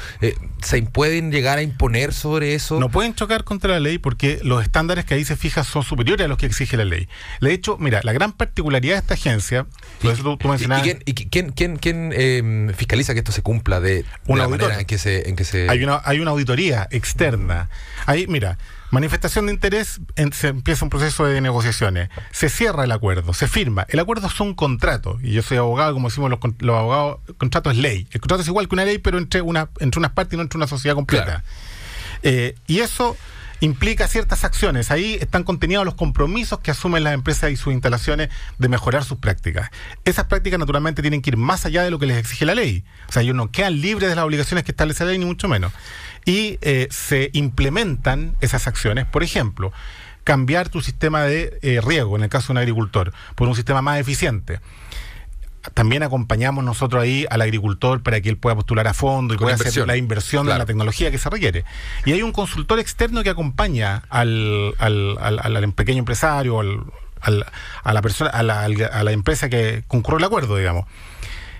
¿Se 0.61 0.81
pueden 0.81 1.31
llegar 1.31 1.59
a 1.59 1.61
imponer 1.61 2.13
sobre 2.13 2.55
eso? 2.55 2.77
No 2.77 2.89
pueden 2.89 3.15
chocar 3.15 3.45
contra 3.45 3.71
la 3.71 3.79
ley 3.79 3.99
porque 3.99 4.41
los 4.43 4.63
estándares 4.63 5.05
que 5.05 5.13
ahí 5.13 5.23
se 5.23 5.37
fijan 5.37 5.63
son 5.63 5.83
superiores 5.83 6.25
a 6.25 6.27
los 6.27 6.37
que 6.37 6.45
exige 6.45 6.75
la 6.75 6.83
ley. 6.83 7.07
De 7.39 7.53
hecho, 7.53 7.77
mira, 7.77 8.01
la 8.03 8.11
gran 8.11 8.33
particularidad 8.33 8.95
de 8.95 8.99
esta 8.99 9.13
agencia, 9.13 9.65
tú, 10.01 10.37
tú 10.37 10.47
¿Y- 10.47 10.51
mencionabas- 10.51 10.81
¿Y, 10.85 10.89
quién, 10.89 11.03
y 11.05 11.13
quién, 11.13 11.51
quién- 11.51 11.77
quién, 11.77 12.11
eh, 12.15 12.71
fiscaliza 12.75 13.13
que 13.13 13.19
esto 13.19 13.31
se 13.31 13.41
cumpla 13.41 13.79
de, 13.79 14.03
de 14.03 14.05
Un 14.27 14.37
la 14.39 14.47
manera 14.47 14.79
en 14.79 14.85
que 14.85 14.97
se... 14.97 15.29
En 15.29 15.35
que 15.35 15.43
se 15.43 15.69
Hay 15.69 15.83
una, 15.83 16.01
hay 16.05 16.19
una 16.19 16.31
auditoría 16.31 16.87
externa. 16.91 17.69
Ahí, 18.05 18.27
mira, 18.27 18.57
manifestación 18.91 19.47
de 19.47 19.53
interés, 19.53 19.99
en- 20.15 20.33
se 20.33 20.49
empieza 20.49 20.85
un 20.85 20.89
proceso 20.89 21.25
de 21.25 21.41
negociaciones. 21.41 22.09
Se 22.31 22.49
cierra 22.49 22.83
el 22.83 22.91
acuerdo, 22.91 23.33
se 23.33 23.47
firma. 23.47 23.85
El 23.89 23.99
acuerdo 23.99 24.27
es 24.27 24.39
un 24.39 24.53
contrato. 24.53 25.17
Y 25.23 25.31
yo 25.31 25.41
soy 25.41 25.57
abogado, 25.57 25.93
como 25.93 26.09
decimos 26.09 26.29
los, 26.29 26.39
los 26.59 26.75
abogados, 26.77 27.19
el 27.27 27.35
contrato 27.35 27.71
es 27.71 27.77
ley. 27.77 28.07
El 28.11 28.21
contrato 28.21 28.41
es 28.43 28.47
igual 28.47 28.67
que 28.67 28.75
una 28.75 28.85
ley, 28.85 28.97
pero 28.99 29.17
entre, 29.17 29.41
una, 29.41 29.69
entre 29.79 29.99
unas 29.99 30.11
partes 30.11 30.33
y 30.33 30.37
no 30.37 30.43
entre 30.43 30.57
una 30.57 30.67
sociedad 30.67 30.95
completa. 30.95 31.25
Claro. 31.25 31.43
Eh, 32.23 32.55
y 32.67 32.79
eso 32.79 33.15
implica 33.59 34.07
ciertas 34.07 34.43
acciones. 34.43 34.91
Ahí 34.91 35.17
están 35.19 35.43
contenidos 35.43 35.85
los 35.85 35.95
compromisos 35.95 36.59
que 36.59 36.71
asumen 36.71 37.03
las 37.03 37.13
empresas 37.13 37.51
y 37.51 37.55
sus 37.55 37.73
instalaciones 37.73 38.29
de 38.57 38.69
mejorar 38.69 39.03
sus 39.03 39.17
prácticas. 39.17 39.69
Esas 40.05 40.25
prácticas 40.25 40.59
naturalmente 40.59 41.01
tienen 41.01 41.21
que 41.21 41.31
ir 41.31 41.37
más 41.37 41.65
allá 41.65 41.83
de 41.83 41.91
lo 41.91 41.99
que 41.99 42.05
les 42.05 42.17
exige 42.17 42.45
la 42.45 42.55
ley. 42.55 42.83
O 43.09 43.11
sea, 43.11 43.21
ellos 43.21 43.35
no 43.35 43.51
quedan 43.51 43.81
libres 43.81 44.09
de 44.09 44.15
las 44.15 44.25
obligaciones 44.25 44.63
que 44.63 44.71
establece 44.71 45.03
la 45.03 45.11
ley, 45.11 45.19
ni 45.19 45.25
mucho 45.25 45.47
menos. 45.47 45.73
Y 46.25 46.59
eh, 46.61 46.87
se 46.91 47.29
implementan 47.33 48.35
esas 48.41 48.67
acciones. 48.67 49.05
Por 49.05 49.23
ejemplo, 49.23 49.71
cambiar 50.23 50.69
tu 50.69 50.81
sistema 50.81 51.23
de 51.23 51.57
eh, 51.61 51.79
riego, 51.81 52.15
en 52.17 52.23
el 52.23 52.29
caso 52.29 52.47
de 52.47 52.51
un 52.53 52.57
agricultor, 52.59 53.13
por 53.35 53.47
un 53.47 53.55
sistema 53.55 53.81
más 53.81 53.99
eficiente 53.99 54.59
también 55.73 56.03
acompañamos 56.03 56.63
nosotros 56.63 57.01
ahí 57.03 57.25
al 57.29 57.41
agricultor 57.41 58.01
para 58.03 58.21
que 58.21 58.29
él 58.29 58.37
pueda 58.37 58.55
postular 58.55 58.87
a 58.87 58.93
fondo 58.93 59.33
y 59.33 59.37
pueda 59.37 59.53
inversión. 59.53 59.83
hacer 59.83 59.87
la 59.87 59.97
inversión 59.97 60.43
Claro. 60.45 60.55
en 60.55 60.59
la 60.59 60.65
tecnología 60.65 61.11
que 61.11 61.17
se 61.17 61.29
requiere. 61.29 61.65
Y 62.05 62.13
hay 62.13 62.21
un 62.21 62.31
consultor 62.31 62.79
externo 62.79 63.23
que 63.23 63.29
acompaña 63.29 64.03
al, 64.09 64.73
al, 64.79 65.17
al- 65.19 65.55
al- 65.57 65.73
pequeño 65.73 65.99
empresario, 65.99 66.59
al- 66.59 66.83
al- 67.21 67.45
a 67.83 67.93
la 67.93 68.01
persona, 68.01 68.29
a 68.29 68.43
la, 68.43 68.63
a 68.63 69.03
la 69.03 69.11
empresa 69.11 69.49
que 69.49 69.83
concurrió 69.87 70.17
el 70.19 70.23
acuerdo, 70.23 70.55
digamos. 70.57 70.85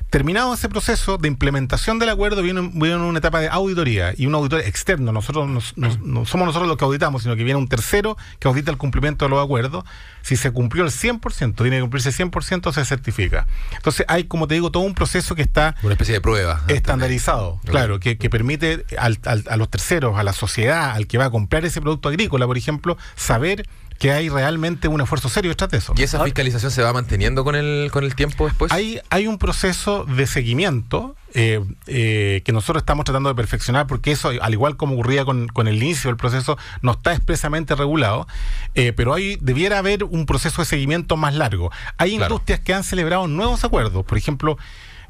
Terminado 0.09 0.53
ese 0.53 0.69
proceso 0.69 1.17
de 1.17 1.27
implementación 1.27 1.99
del 1.99 2.07
acuerdo, 2.07 2.41
viene, 2.41 2.61
viene 2.73 2.95
una 2.95 3.19
etapa 3.19 3.41
de 3.41 3.49
auditoría 3.49 4.13
y 4.15 4.25
un 4.25 4.35
auditor 4.35 4.61
externo. 4.61 5.11
Nosotros 5.11 5.49
nos- 5.49 5.77
nos- 5.77 5.99
no 5.99 6.25
somos 6.25 6.45
nosotros 6.47 6.69
los 6.69 6.77
que 6.77 6.85
auditamos, 6.85 7.23
sino 7.23 7.35
que 7.35 7.43
viene 7.43 7.59
un 7.59 7.67
tercero 7.67 8.15
que 8.39 8.47
audita 8.47 8.71
el 8.71 8.77
cumplimiento 8.77 9.25
de 9.25 9.29
los 9.29 9.43
acuerdos. 9.43 9.83
Si 10.21 10.37
se 10.37 10.51
cumplió 10.51 10.85
el 10.85 10.91
100%, 10.91 11.63
tiene 11.63 11.77
que 11.77 11.81
cumplirse 11.81 12.13
100%, 12.13 12.71
se 12.71 12.85
certifica. 12.85 13.47
Entonces 13.75 14.05
hay, 14.07 14.23
como 14.23 14.47
te 14.47 14.53
digo, 14.53 14.71
todo 14.71 14.83
un 14.83 14.93
proceso 14.93 15.35
que 15.35 15.41
está 15.41 15.75
Una 15.83 15.93
especie 15.93 16.13
de 16.13 16.21
prueba. 16.21 16.63
estandarizado, 16.69 17.59
claro, 17.65 17.99
que, 17.99 18.17
que 18.17 18.29
permite 18.29 18.85
al- 18.97 19.19
al- 19.25 19.43
a 19.49 19.57
los 19.57 19.69
terceros, 19.69 20.17
a 20.17 20.23
la 20.23 20.31
sociedad, 20.31 20.91
al 20.91 21.07
que 21.07 21.17
va 21.17 21.25
a 21.25 21.29
comprar 21.31 21.65
ese 21.65 21.81
producto 21.81 22.07
agrícola, 22.07 22.47
por 22.47 22.57
ejemplo, 22.57 22.97
saber 23.17 23.67
que 23.99 24.11
hay 24.11 24.29
realmente 24.29 24.87
un 24.87 25.01
esfuerzo 25.01 25.29
serio 25.29 25.49
detrás 25.51 25.71
de 25.71 25.77
eso. 25.77 25.93
¿Y 25.97 26.03
esa 26.03 26.23
fiscalización 26.23 26.71
se 26.71 26.81
va 26.83 26.93
manteniendo 26.93 27.43
con 27.43 27.55
el, 27.55 27.89
con 27.91 28.03
el 28.03 28.15
tiempo 28.15 28.45
después? 28.45 28.71
Hay, 28.71 28.99
hay 29.09 29.27
un 29.27 29.37
proceso 29.37 30.05
de 30.05 30.27
seguimiento 30.27 31.15
eh, 31.33 31.63
eh, 31.87 32.41
que 32.45 32.51
nosotros 32.51 32.81
estamos 32.81 33.05
tratando 33.05 33.29
de 33.29 33.35
perfeccionar 33.35 33.85
porque 33.87 34.11
eso, 34.11 34.31
al 34.41 34.53
igual 34.53 34.77
como 34.77 34.93
ocurría 34.93 35.25
con, 35.25 35.47
con 35.47 35.67
el 35.67 35.81
inicio 35.81 36.09
del 36.09 36.17
proceso, 36.17 36.57
no 36.81 36.93
está 36.93 37.13
expresamente 37.13 37.75
regulado, 37.75 38.27
eh, 38.75 38.93
pero 38.93 39.13
hay, 39.13 39.37
debiera 39.41 39.79
haber 39.79 40.03
un 40.03 40.25
proceso 40.25 40.61
de 40.61 40.65
seguimiento 40.65 41.17
más 41.17 41.35
largo. 41.35 41.71
Hay 41.97 42.17
Claro. 42.17 42.33
industrias 42.35 42.59
que 42.61 42.73
han 42.73 42.83
celebrado 42.83 43.27
nuevos 43.27 43.63
acuerdos, 43.63 44.05
por 44.05 44.17
ejemplo, 44.17 44.57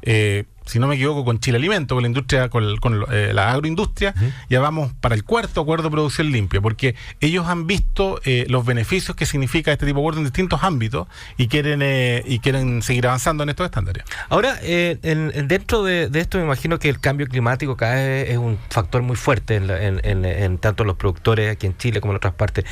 eh, 0.02 0.44
si 0.68 0.78
no 0.78 0.86
me 0.86 0.94
equivoco, 0.94 1.24
con 1.24 1.40
Chile 1.40 1.56
Alimento, 1.58 1.94
con 1.96 2.02
la 2.02 2.08
industria, 2.08 2.48
con, 2.48 2.76
con, 2.76 3.04
eh, 3.10 3.32
la 3.34 3.50
agroindustria, 3.50 4.14
ya 4.48 4.60
vamos 4.60 4.92
para 5.00 5.14
el 5.14 5.24
cuarto 5.24 5.60
acuerdo 5.60 5.84
de 5.84 5.90
producción 5.90 6.30
limpia, 6.30 6.60
porque 6.60 6.94
ellos 7.20 7.46
han 7.46 7.66
visto 7.66 8.20
eh, 8.24 8.44
los 8.48 8.64
beneficios 8.64 9.16
que 9.16 9.26
significa 9.26 9.72
este 9.72 9.86
tipo 9.86 9.98
de 9.98 10.02
acuerdo 10.02 10.20
en 10.20 10.24
distintos 10.26 10.62
ámbitos 10.62 11.08
y 11.36 11.48
quieren 11.48 11.80
eh, 11.82 12.22
y 12.26 12.38
quieren 12.40 12.82
seguir 12.82 13.06
avanzando 13.06 13.42
en 13.42 13.48
estos 13.48 13.64
estándares. 13.64 14.04
Ahora, 14.28 14.58
eh, 14.62 14.98
en- 15.02 15.32
en- 15.34 15.48
dentro 15.48 15.82
de, 15.82 16.08
de 16.08 16.20
esto 16.20 16.38
me 16.38 16.44
imagino 16.44 16.78
que 16.78 16.88
el 16.88 17.00
cambio 17.00 17.26
climático 17.26 17.76
cada 17.76 17.94
vez 17.94 18.30
es 18.30 18.36
un 18.38 18.58
factor 18.70 19.02
muy 19.02 19.16
fuerte 19.16 19.56
en, 19.56 19.66
la- 19.66 19.82
en- 19.82 20.00
en- 20.04 20.24
en 20.24 20.58
tanto 20.58 20.84
los 20.84 20.96
productores 20.96 21.50
aquí 21.52 21.66
en 21.66 21.76
Chile 21.78 22.00
como 22.00 22.12
en 22.12 22.16
otras 22.18 22.34
partes. 22.34 22.64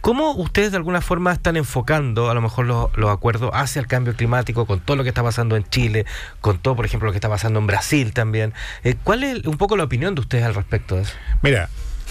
¿Cómo 0.00 0.32
ustedes 0.32 0.70
de 0.70 0.76
alguna 0.78 1.00
forma 1.00 1.32
están 1.32 1.56
enfocando 1.56 2.30
a 2.30 2.34
lo 2.34 2.40
mejor 2.40 2.66
los, 2.66 2.96
los 2.96 3.10
acuerdos 3.10 3.50
hacia 3.52 3.80
el 3.80 3.86
cambio 3.86 4.14
climático 4.14 4.64
con 4.66 4.80
todo 4.80 4.96
lo 4.96 5.02
que 5.02 5.08
está 5.10 5.22
pasando 5.22 5.56
en 5.56 5.64
Chile, 5.64 6.06
con 6.40 6.58
todo, 6.58 6.74
por 6.76 6.86
ejemplo, 6.86 7.06
lo 7.06 7.12
que 7.12 7.18
está 7.18 7.28
pasando 7.28 7.41
en 7.48 7.66
Brasil 7.66 8.12
también? 8.12 8.52
Eh, 8.84 8.94
¿Cuál 9.02 9.24
es 9.24 9.44
un 9.46 9.56
poco 9.56 9.76
la 9.76 9.84
opinión 9.84 10.14
de 10.14 10.20
ustedes 10.20 10.44
al 10.44 10.54
respecto 10.54 10.96
de 10.96 11.02
eso? 11.02 11.14
Mira, 11.42 11.68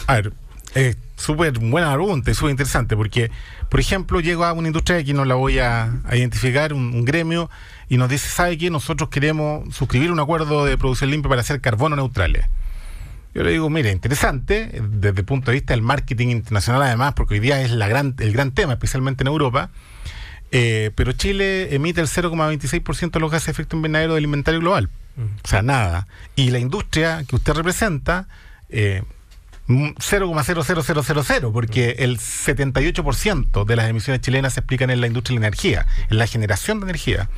a 0.07 0.15
ver, 0.15 0.33
es 0.73 0.97
súper 1.15 1.57
buena 1.59 1.93
pregunta 1.93 2.31
y 2.31 2.33
súper 2.33 2.51
interesante 2.51 2.95
porque, 2.95 3.31
por 3.69 3.79
ejemplo, 3.79 4.19
llego 4.19 4.45
a 4.45 4.53
una 4.53 4.67
industria 4.67 5.03
que 5.03 5.13
no 5.13 5.25
la 5.25 5.35
voy 5.35 5.59
a, 5.59 5.91
identificar, 6.11 6.73
un, 6.73 6.93
un 6.93 7.05
gremio, 7.05 7.49
y 7.89 7.97
nos 7.97 8.09
dice, 8.09 8.29
¿sabe 8.29 8.57
qué? 8.57 8.69
Nosotros 8.69 9.09
queremos 9.09 9.75
suscribir 9.75 10.11
un 10.11 10.19
acuerdo 10.19 10.65
de 10.65 10.77
producción 10.77 11.11
limpia 11.11 11.29
para 11.29 11.43
ser 11.43 11.59
carbono 11.59 11.95
neutrales. 11.95 12.45
Yo 13.33 13.43
le 13.43 13.51
digo, 13.51 13.69
mire, 13.69 13.91
interesante, 13.91 14.81
desde 14.89 15.19
el 15.21 15.25
punto 15.25 15.51
de 15.51 15.55
vista 15.55 15.73
del 15.73 15.81
marketing 15.81 16.29
internacional 16.29 16.81
además, 16.81 17.13
porque 17.13 17.35
hoy 17.35 17.39
día 17.39 17.61
es 17.61 17.71
la 17.71 17.87
gran, 17.87 18.15
el 18.19 18.33
gran 18.33 18.51
tema, 18.51 18.73
especialmente 18.73 19.23
en 19.23 19.27
Europa, 19.27 19.69
eh, 20.51 20.91
pero 20.95 21.13
Chile 21.13 21.73
emite 21.73 22.01
el 22.01 22.07
0,26% 22.07 23.11
de 23.11 23.19
los 23.21 23.31
gases 23.31 23.47
de 23.47 23.51
efecto 23.53 23.77
invernadero 23.77 24.15
del 24.15 24.25
inventario 24.25 24.59
global. 24.59 24.89
O 25.17 25.47
sea, 25.47 25.61
nada. 25.61 26.07
Y 26.35 26.51
la 26.51 26.59
industria 26.59 27.23
que 27.27 27.35
usted 27.35 27.53
representa, 27.53 28.27
eh, 28.69 29.03
mm, 29.67 29.91
0,00000, 29.99 31.51
porque 31.51 31.95
el 31.99 32.17
78% 32.19 33.65
de 33.65 33.75
las 33.75 33.89
emisiones 33.89 34.21
chilenas 34.21 34.53
se 34.53 34.61
explican 34.61 34.89
en 34.89 35.01
la 35.01 35.07
industria 35.07 35.35
de 35.35 35.41
la 35.41 35.47
energía, 35.47 35.85
en 36.09 36.17
la 36.17 36.27
generación 36.27 36.79
de 36.79 36.85
energía. 36.85 37.29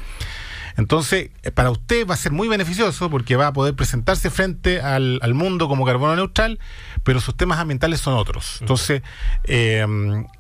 Entonces, 0.78 1.30
eh, 1.44 1.52
para 1.52 1.70
usted 1.72 2.08
va 2.08 2.14
a 2.16 2.18
ser 2.18 2.32
muy 2.32 2.48
beneficioso 2.48 3.10
porque 3.10 3.36
va 3.36 3.48
a 3.48 3.54
poder 3.54 3.76
presentarse 3.76 4.30
frente 4.30 4.82
al, 4.82 5.20
al 5.22 5.34
mundo 5.34 5.68
como 5.68 5.86
carbono 5.86 6.16
neutral, 6.16 6.60
pero 7.04 7.20
sus 7.22 7.36
temas 7.38 7.60
ambientales 7.60 8.00
son 8.00 8.16
otros. 8.16 8.58
Entonces, 8.62 9.02
eh, 9.46 9.86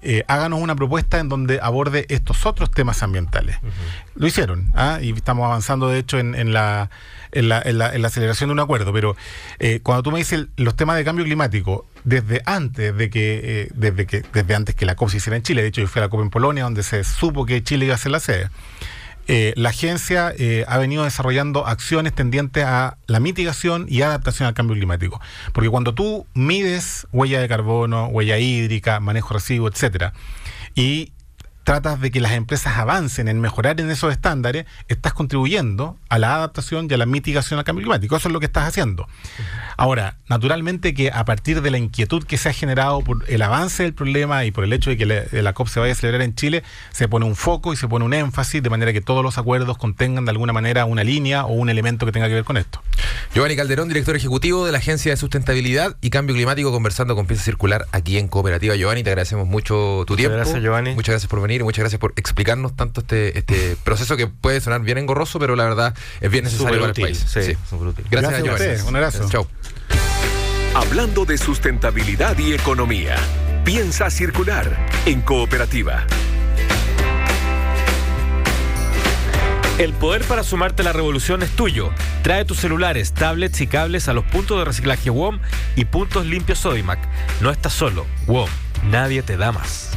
eh, 0.01 0.23
háganos 0.27 0.59
una 0.59 0.75
propuesta 0.75 1.19
en 1.19 1.29
donde 1.29 1.59
aborde 1.61 2.05
estos 2.09 2.45
otros 2.45 2.71
temas 2.71 3.03
ambientales. 3.03 3.57
Lo 4.15 4.27
hicieron, 4.27 4.71
¿ah? 4.75 4.99
y 5.01 5.11
estamos 5.11 5.45
avanzando, 5.45 5.87
de 5.87 5.99
hecho, 5.99 6.17
en, 6.19 6.35
en 6.35 6.53
la, 6.53 6.89
en, 7.31 7.49
la, 7.49 7.61
en 7.63 7.77
la- 7.77 7.93
en 7.93 8.01
la 8.01 8.07
aceleración 8.07 8.49
de 8.49 8.53
un 8.53 8.59
acuerdo. 8.59 8.93
Pero 8.93 9.15
eh, 9.59 9.79
cuando 9.83 10.03
tú 10.03 10.11
me 10.11 10.19
dices 10.19 10.47
los 10.57 10.75
temas 10.75 10.95
de 10.97 11.03
cambio 11.03 11.25
climático, 11.25 11.85
desde 12.03 12.41
antes 12.45 12.95
de 12.95 13.09
que, 13.09 13.41
eh, 13.43 13.69
desde 13.75 14.05
que, 14.05 14.23
desde 14.33 14.55
antes 14.55 14.75
que 14.75 14.85
la 14.85 14.95
COP 14.95 15.09
se 15.09 15.17
hiciera 15.17 15.37
en 15.37 15.43
Chile, 15.43 15.61
de 15.61 15.67
hecho, 15.69 15.81
yo 15.81 15.87
fui 15.87 15.99
a 15.99 16.05
la 16.05 16.09
COP 16.09 16.21
en 16.21 16.29
Polonia, 16.29 16.63
donde 16.63 16.83
se 16.83 17.03
supo 17.03 17.45
que 17.45 17.63
Chile 17.63 17.85
iba 17.85 17.95
a 17.95 17.97
ser 17.97 18.11
la 18.11 18.19
sede. 18.19 18.49
Eh, 19.27 19.53
la 19.55 19.69
agencia 19.69 20.33
eh, 20.37 20.65
ha 20.67 20.77
venido 20.77 21.03
desarrollando 21.03 21.65
acciones 21.65 22.13
tendientes 22.13 22.65
a 22.65 22.97
la 23.07 23.19
mitigación 23.19 23.85
y 23.87 24.01
adaptación 24.01 24.47
al 24.47 24.53
cambio 24.53 24.75
climático. 24.75 25.21
Porque 25.53 25.69
cuando 25.69 25.93
tú 25.93 26.25
mides 26.33 27.07
huella 27.11 27.39
de 27.39 27.47
carbono, 27.47 28.07
huella 28.07 28.37
hídrica, 28.37 28.99
manejo 28.99 29.29
de 29.29 29.33
residuos, 29.35 29.71
etcétera, 29.73 30.13
y 30.75 31.11
tratas 31.63 31.99
de 31.99 32.11
que 32.11 32.19
las 32.19 32.33
empresas 32.33 32.77
avancen 32.77 33.27
en 33.27 33.39
mejorar 33.41 33.79
en 33.79 33.89
esos 33.89 34.11
estándares, 34.11 34.65
estás 34.87 35.13
contribuyendo 35.13 35.97
a 36.09 36.19
la 36.19 36.35
adaptación 36.35 36.87
y 36.89 36.93
a 36.93 36.97
la 36.97 37.05
mitigación 37.05 37.57
al 37.59 37.65
cambio 37.65 37.83
climático. 37.83 38.15
Eso 38.15 38.29
es 38.29 38.33
lo 38.33 38.39
que 38.39 38.45
estás 38.45 38.67
haciendo. 38.67 39.07
Ahora, 39.77 40.17
naturalmente 40.27 40.93
que 40.93 41.11
a 41.11 41.25
partir 41.25 41.61
de 41.61 41.71
la 41.71 41.77
inquietud 41.77 42.23
que 42.23 42.37
se 42.37 42.49
ha 42.49 42.53
generado 42.53 43.01
por 43.01 43.23
el 43.27 43.41
avance 43.41 43.83
del 43.83 43.93
problema 43.93 44.45
y 44.45 44.51
por 44.51 44.63
el 44.63 44.73
hecho 44.73 44.89
de 44.89 44.97
que 44.97 45.05
la, 45.05 45.53
COP 45.53 45.67
se 45.67 45.79
vaya 45.79 45.93
a 45.93 45.95
celebrar 45.95 46.21
en 46.21 46.35
Chile, 46.35 46.63
se 46.91 47.07
pone 47.07 47.25
un 47.25 47.35
foco 47.35 47.73
y 47.73 47.77
se 47.77 47.87
pone 47.87 48.05
un 48.05 48.13
énfasis 48.13 48.61
de 48.61 48.69
manera 48.69 48.93
que 48.93 49.01
todos 49.01 49.23
los 49.23 49.37
acuerdos 49.37 49.77
contengan 49.77 50.25
de 50.25 50.31
alguna 50.31 50.53
manera 50.53 50.85
una 50.85 51.03
línea 51.03 51.45
o 51.45 51.53
un 51.53 51.69
elemento 51.69 52.05
que 52.05 52.11
tenga 52.11 52.27
que 52.27 52.33
ver 52.33 52.43
con 52.43 52.57
esto. 52.57 52.81
Giovanni 53.33 53.55
Calderón, 53.55 53.87
director 53.87 54.15
ejecutivo 54.15 54.65
de 54.65 54.71
la 54.71 54.77
Agencia 54.77 55.11
de 55.11 55.17
Sustentabilidad 55.17 55.97
y 56.01 56.09
Cambio 56.09 56.35
Climático, 56.35 56.71
conversando 56.71 57.15
con 57.15 57.25
Pieza 57.25 57.43
Circular 57.43 57.87
aquí 57.91 58.17
en 58.17 58.27
Cooperativa. 58.27 58.75
Giovanni, 58.75 59.03
te 59.03 59.09
agradecemos 59.09 59.47
mucho 59.47 60.03
tu 60.05 60.15
tiempo. 60.15 60.35
Gracias, 60.35 60.61
Giovanni. 60.61 60.93
Muchas 60.93 61.13
gracias 61.13 61.29
por 61.29 61.41
venir 61.41 61.52
y 61.61 61.63
muchas 61.63 61.81
gracias 61.81 61.99
por 61.99 62.13
explicarnos 62.15 62.75
tanto 62.75 63.01
este, 63.01 63.37
este 63.37 63.75
proceso 63.83 64.17
que 64.17 64.27
puede 64.27 64.61
sonar 64.61 64.81
bien 64.81 64.97
engorroso, 64.97 65.39
pero 65.39 65.55
la 65.55 65.63
verdad 65.63 65.95
es 66.21 66.31
bien 66.31 66.43
necesario 66.43 66.79
para 66.79 66.93
el 66.93 67.01
país. 67.01 67.17
Sí, 67.27 67.55
Gracias, 68.09 68.09
gracias, 68.09 68.47
a 68.47 68.53
ustedes. 68.53 68.83
Un 68.83 68.95
abrazo. 68.95 69.29
Chao. 69.29 69.47
Hablando 70.75 71.25
de 71.25 71.37
sustentabilidad 71.37 72.37
y 72.39 72.53
economía, 72.53 73.15
piensa 73.63 74.09
circular 74.09 74.87
en 75.05 75.21
cooperativa. 75.21 76.07
El 79.79 79.91
poder 79.93 80.23
para 80.23 80.43
sumarte 80.43 80.83
a 80.83 80.85
la 80.85 80.93
revolución 80.93 81.41
es 81.41 81.49
tuyo. 81.51 81.89
Trae 82.21 82.45
tus 82.45 82.59
celulares, 82.59 83.11
tablets 83.13 83.59
y 83.59 83.67
cables 83.67 84.07
a 84.07 84.13
los 84.13 84.23
puntos 84.23 84.59
de 84.59 84.65
reciclaje 84.65 85.09
WOM 85.09 85.39
y 85.75 85.85
puntos 85.85 86.27
limpios 86.27 86.59
Sodimac. 86.59 86.99
No 87.41 87.49
estás 87.49 87.73
solo. 87.73 88.05
WOM, 88.27 88.49
nadie 88.83 89.23
te 89.23 89.35
da 89.35 89.51
más. 89.51 89.92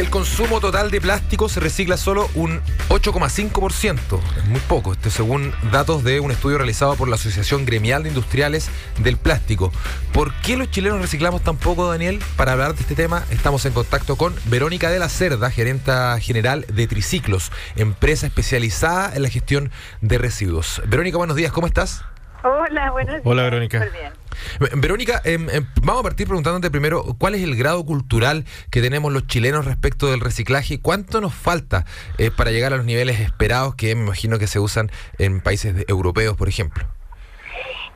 Del 0.00 0.08
consumo 0.08 0.60
total 0.60 0.90
de 0.90 0.98
plástico 0.98 1.50
se 1.50 1.60
recicla 1.60 1.98
solo 1.98 2.30
un 2.34 2.62
8,5%. 2.88 3.98
Es 4.38 4.44
muy 4.46 4.60
poco, 4.60 4.94
esto 4.94 5.10
según 5.10 5.52
datos 5.70 6.04
de 6.04 6.20
un 6.20 6.30
estudio 6.30 6.56
realizado 6.56 6.96
por 6.96 7.06
la 7.06 7.16
Asociación 7.16 7.66
Gremial 7.66 8.02
de 8.02 8.08
Industriales 8.08 8.70
del 8.96 9.18
Plástico. 9.18 9.70
¿Por 10.14 10.32
qué 10.36 10.56
los 10.56 10.70
chilenos 10.70 11.02
reciclamos 11.02 11.44
tan 11.44 11.58
poco, 11.58 11.86
Daniel? 11.86 12.18
Para 12.36 12.52
hablar 12.52 12.74
de 12.74 12.80
este 12.80 12.94
tema 12.94 13.26
estamos 13.30 13.66
en 13.66 13.74
contacto 13.74 14.16
con 14.16 14.34
Verónica 14.46 14.88
de 14.88 14.98
la 14.98 15.10
Cerda, 15.10 15.50
gerenta 15.50 16.18
general 16.18 16.64
de 16.72 16.86
Triciclos, 16.86 17.52
empresa 17.76 18.26
especializada 18.26 19.14
en 19.14 19.22
la 19.22 19.28
gestión 19.28 19.70
de 20.00 20.16
residuos. 20.16 20.80
Verónica, 20.86 21.18
buenos 21.18 21.36
días, 21.36 21.52
¿cómo 21.52 21.66
estás? 21.66 22.04
Hola, 22.42 22.90
buenos 22.90 23.16
días. 23.16 23.22
Hola, 23.26 23.42
Verónica. 23.42 23.86
bien. 23.92 24.80
Verónica, 24.80 25.20
em, 25.24 25.46
vamos 25.82 26.00
a 26.00 26.02
partir 26.02 26.26
preguntándote 26.26 26.70
primero 26.70 27.04
cuál 27.18 27.34
es 27.34 27.42
el 27.42 27.54
grado 27.56 27.84
cultural 27.84 28.44
que 28.70 28.80
tenemos 28.80 29.12
los 29.12 29.26
chilenos 29.26 29.66
respecto 29.66 30.10
del 30.10 30.20
reciclaje 30.20 30.74
y 30.74 30.78
cuánto 30.78 31.20
nos 31.20 31.34
falta 31.34 31.84
eh, 32.16 32.30
para 32.30 32.50
llegar 32.50 32.72
a 32.72 32.76
los 32.76 32.86
niveles 32.86 33.20
esperados 33.20 33.74
que 33.74 33.94
me 33.94 34.04
imagino 34.04 34.38
que 34.38 34.46
se 34.46 34.58
usan 34.58 34.90
en 35.18 35.42
países 35.42 35.84
europeos, 35.88 36.36
por 36.36 36.48
ejemplo. 36.48 36.84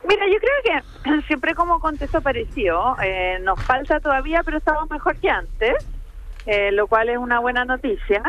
Mira, 0.07 0.25
yo 0.27 0.37
creo 0.39 0.83
que 1.03 1.21
siempre 1.27 1.55
como 1.55 1.79
contexto 1.79 2.21
parecido, 2.21 2.95
eh, 3.01 3.39
nos 3.41 3.59
falta 3.63 3.99
todavía, 3.99 4.43
pero 4.43 4.57
estamos 4.57 4.87
mejor 4.91 5.15
que 5.17 5.29
antes, 5.29 5.73
eh, 6.45 6.71
lo 6.71 6.85
cual 6.85 7.09
es 7.09 7.17
una 7.17 7.39
buena 7.39 7.65
noticia, 7.65 8.21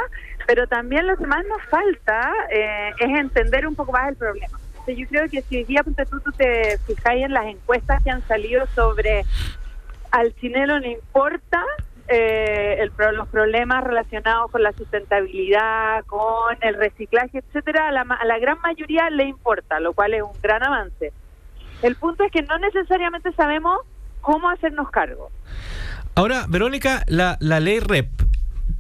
pero 0.47 0.67
también 0.67 1.07
lo 1.07 1.17
que 1.19 1.27
más 1.27 1.45
nos 1.45 1.63
falta 1.69 2.33
es 2.49 3.19
entender 3.19 3.67
un 3.67 3.75
poco 3.75 3.93
más 3.93 4.09
el 4.09 4.17
problema 4.17 4.59
yo 4.95 5.07
creo 5.09 5.29
que 5.29 5.43
si 5.43 5.57
hoy 5.57 5.65
día 5.65 5.83
tú, 5.83 5.93
te 6.37 6.79
fijáis 6.87 7.25
en 7.25 7.33
las 7.33 7.47
encuestas 7.47 8.03
que 8.03 8.11
han 8.11 8.27
salido 8.29 8.67
sobre 8.75 9.25
al 10.11 10.35
chileno 10.37 10.79
le 10.79 10.93
importa 10.93 11.65
eh, 12.09 12.79
el, 12.81 12.93
los 13.15 13.29
problemas 13.29 13.83
relacionados 13.83 14.51
con 14.51 14.63
la 14.63 14.73
sustentabilidad, 14.73 16.05
con 16.07 16.57
el 16.61 16.75
reciclaje, 16.75 17.39
etcétera, 17.39 17.89
a 17.89 17.93
la, 17.93 18.03
a 18.03 18.25
la 18.25 18.39
gran 18.39 18.59
mayoría 18.61 19.11
le 19.11 19.25
importa, 19.25 19.81
lo 19.81 19.93
cual 19.93 20.15
es 20.15 20.23
un 20.23 20.41
gran 20.41 20.63
avance. 20.63 21.13
El 21.83 21.97
punto 21.97 22.25
es 22.25 22.33
que 22.33 22.43
no 22.43 22.59
necesariamente 22.59 23.33
sabemos 23.33 23.81
cómo 24.21 24.49
hacernos 24.49 24.91
cargo. 24.91 25.31
Ahora, 26.15 26.47
Verónica, 26.49 27.03
la, 27.09 27.37
la 27.41 27.61
ley 27.61 27.81
REP 27.81 28.09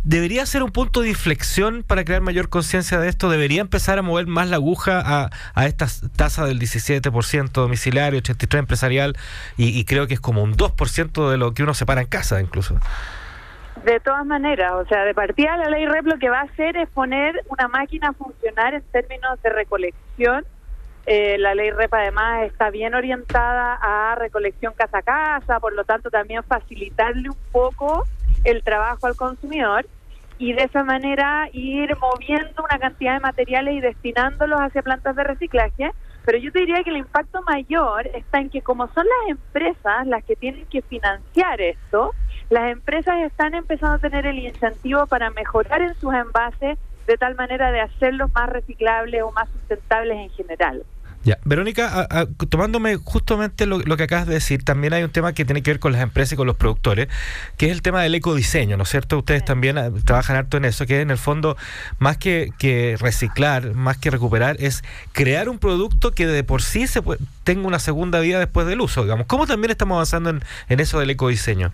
debería 0.07 0.47
ser 0.47 0.63
un 0.63 0.71
punto 0.71 1.03
de 1.03 1.09
inflexión 1.09 1.83
para 1.83 2.05
crear 2.05 2.23
mayor 2.23 2.49
conciencia 2.49 2.99
de 3.01 3.09
esto. 3.09 3.29
Debería 3.29 3.61
empezar 3.61 3.99
a 3.99 4.03
mover 4.03 4.29
más 4.29 4.49
la 4.49 4.57
aguja 4.57 5.03
a, 5.05 5.31
a 5.55 5.67
esta 5.67 5.87
tasa 6.15 6.47
del 6.47 6.61
17% 6.61 7.51
domiciliario, 7.51 8.21
83% 8.21 8.59
empresarial, 8.59 9.17
y, 9.57 9.85
creo 9.85 10.07
que 10.07 10.15
es 10.15 10.21
como 10.21 10.43
un 10.43 10.57
2% 10.57 11.31
de 11.31 11.37
lo 11.37 11.53
que 11.55 11.65
uno 11.65 11.75
separa 11.75 12.03
en 12.03 12.07
casa 12.07 12.41
incluso. 12.41 12.79
De 13.85 14.01
todas 14.01 14.25
maneras, 14.25 14.73
o 14.75 14.87
sea, 14.87 15.05
de 15.05 15.13
partida 15.13 15.57
la 15.57 15.69
ley 15.69 15.87
REP 15.87 16.07
lo 16.07 16.19
que 16.19 16.31
va 16.31 16.41
a 16.41 16.45
hacer 16.45 16.77
es 16.77 16.89
poner 16.89 17.45
una 17.49 17.69
máquina 17.69 18.09
a 18.09 18.13
funcionar 18.13 18.75
en 18.75 18.83
términos 18.83 19.43
de 19.43 19.51
recolección. 19.51 20.45
Eh, 21.07 21.37
la 21.39 21.55
ley 21.55 21.71
REP 21.71 21.93
además 21.93 22.45
está 22.45 22.71
bien 22.71 22.95
orientada 22.95 23.79
a 23.83 24.15
recolección 24.15 24.73
casa 24.75 24.99
a 24.99 25.03
casa, 25.03 25.61
por 25.61 25.75
lo 25.75 25.85
tanto 25.85 26.11
también 26.11 26.43
facilitarle 26.45 27.29
un 27.29 27.37
poco 27.53 28.07
el 28.45 28.63
trabajo 28.63 29.07
al 29.07 29.17
consumidor 29.17 29.87
y 30.39 30.53
de 30.53 30.65
esa 30.65 30.85
manera 30.85 31.49
ir 31.53 31.97
moviendo 31.97 32.63
una 32.63 32.79
cantidad 32.79 33.15
de 33.15 33.21
materiales 33.21 33.75
y 33.75 33.81
destinándolos 33.81 34.61
hacia 34.61 34.83
plantas 34.83 35.17
de 35.17 35.25
reciclaje. 35.25 35.91
Pero 36.25 36.39
yo 36.39 36.53
te 36.53 36.61
diría 36.61 36.83
que 36.83 36.91
el 36.91 36.99
impacto 36.99 37.43
mayor 37.43 38.09
está 38.09 38.41
en 38.41 38.51
que 38.51 38.61
como 38.61 38.89
son 38.89 39.07
las 39.07 39.31
empresas 39.31 40.07
las 40.07 40.25
que 40.25 40.37
tienen 40.37 40.67
que 40.67 40.83
financiar 40.83 41.61
esto, 41.61 42.13
las 42.51 42.71
empresas 42.73 43.17
están 43.25 43.55
empezando 43.55 43.97
a 43.97 43.99
tener 43.99 44.27
el 44.27 44.39
incentivo 44.39 45.07
para 45.07 45.31
mejorar 45.31 45.83
en 45.83 45.95
sus 45.95 46.13
envases 46.13 46.79
de 47.07 47.17
tal 47.17 47.37
manera 47.37 47.71
de 47.71 47.81
hacerlos 47.81 48.33
más 48.35 48.49
reciclables 48.49 49.23
o 49.23 49.31
más 49.33 49.49
sustentables 49.51 50.19
en 50.19 50.31
general. 50.31 50.85
Ya, 51.27 51.39
Verónica, 51.45 52.09
tomándome 52.51 52.95
justamente 53.03 53.67
lo, 53.67 53.81
que 53.81 54.03
acabas 54.05 54.29
de 54.29 54.35
decir, 54.35 54.63
también 54.63 54.93
hay 54.93 55.03
un 55.03 55.11
tema 55.11 55.33
que 55.33 55.45
tiene 55.45 55.61
que 55.61 55.73
ver 55.73 55.81
con 55.81 55.91
las 55.91 56.01
empresas 56.01 56.35
y 56.35 56.37
con 56.37 56.47
los 56.47 56.55
productores, 56.55 57.09
que 57.57 57.67
es 57.67 57.73
el 57.73 57.83
tema 57.83 58.01
del 58.01 58.15
ecodiseño, 58.15 58.77
¿no 58.77 58.85
es 58.85 58.91
cierto? 58.91 59.19
Ustedes 59.19 59.45
también 59.45 59.77
ah, 59.77 59.91
trabajan 60.05 60.37
harto 60.37 60.57
en 60.57 60.65
eso, 60.65 60.87
que 60.87 61.01
en 61.01 61.11
el 61.11 61.19
fondo, 61.19 61.57
más 61.99 62.17
que, 62.17 62.53
que 62.61 62.97
reciclar, 63.01 63.75
más 63.75 63.97
que 63.97 64.13
recuperar, 64.13 64.57
es 64.61 64.85
crear 65.11 65.49
un 65.49 65.59
producto 65.59 66.13
que 66.13 66.29
de 66.29 66.45
por 66.45 66.63
sí 66.63 66.87
se 66.87 67.03
tenga 67.43 67.67
una 67.67 67.81
segunda 67.81 68.21
vida 68.21 68.39
después 68.39 68.69
del 68.69 68.81
uso, 68.81 69.03
digamos. 69.03 69.27
¿Cómo 69.27 69.49
también 69.49 69.73
estamos 69.73 69.97
avanzando 69.97 70.31
en, 70.31 70.45
en 70.69 70.79
eso 70.79 71.01
del 71.01 71.11
ecodiseño? 71.11 71.73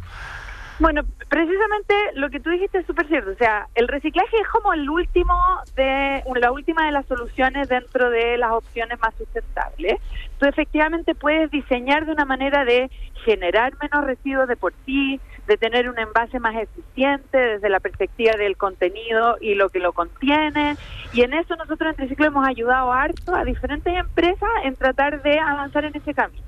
Bueno, 0.79 1.03
precisamente 1.29 1.95
lo 2.15 2.31
que 2.31 2.41
tú 2.41 2.51
dijiste 2.51 2.79
es 2.79 2.87
súper 2.87 3.07
cierto. 3.07 3.31
O 3.31 3.37
sea, 3.37 3.69
el 3.75 3.89
reciclaje 3.89 4.37
es 4.37 4.49
como 4.49 4.73
el 4.73 4.89
último 4.89 5.35
de, 5.77 6.23
la 6.41 6.51
última 6.51 6.87
de 6.87 6.93
las 6.93 7.07
soluciones 7.07 7.69
dentro 7.69 8.11
de 8.11 8.39
las 8.39 8.53
opciones 8.53 8.99
más 9.01 9.15
sustentables. 9.17 10.01
Tú 10.39 10.47
efectivamente 10.47 11.15
puedes 11.15 11.51
diseñar 11.51 12.07
de 12.07 12.13
una 12.13 12.25
manera 12.25 12.65
de 12.65 12.91
generar 13.25 13.75
menos 13.81 14.05
residuos 14.05 14.49
de 14.49 14.57
por 14.57 14.73
sí, 14.85 15.21
de 15.47 15.57
tener 15.57 15.89
un 15.89 15.99
envase 15.99 16.41
más 16.41 16.57
eficiente 16.57 17.39
desde 17.39 17.69
la 17.69 17.81
perspectiva 17.81 18.33
del 18.37 18.57
contenido 18.57 19.37
y 19.41 19.55
lo 19.55 19.69
que 19.69 19.79
lo 19.79 19.93
contiene. 19.93 20.77
Y 21.13 21.23
en 21.23 21.35
eso 21.35 21.55
nosotros 21.57 21.91
en 21.91 21.97
Triciclo 21.97 22.27
hemos 22.27 22.49
ayudado 22.49 22.93
harto 22.93 23.35
a 23.35 23.45
diferentes 23.45 23.95
empresas 23.95 24.51
en 24.65 24.75
tratar 24.75 25.23
de 25.23 25.39
avanzar 25.39 25.85
en 25.85 25.97
ese 25.97 26.15
camino. 26.15 26.43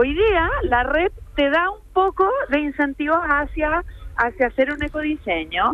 Hoy 0.00 0.14
día 0.14 0.48
la 0.62 0.84
red 0.84 1.10
te 1.34 1.50
da 1.50 1.70
un 1.70 1.80
poco 1.92 2.24
de 2.50 2.60
incentivos 2.60 3.18
hacia, 3.20 3.82
hacia 4.14 4.46
hacer 4.46 4.72
un 4.72 4.80
ecodiseño. 4.80 5.72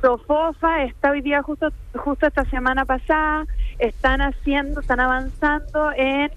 Sofofa 0.00 0.82
está 0.82 1.12
hoy 1.12 1.20
día 1.20 1.44
justo, 1.44 1.68
justo 1.94 2.26
esta 2.26 2.44
semana 2.46 2.84
pasada, 2.84 3.46
están 3.78 4.20
haciendo, 4.20 4.80
están 4.80 4.98
avanzando 4.98 5.92
en 5.94 6.32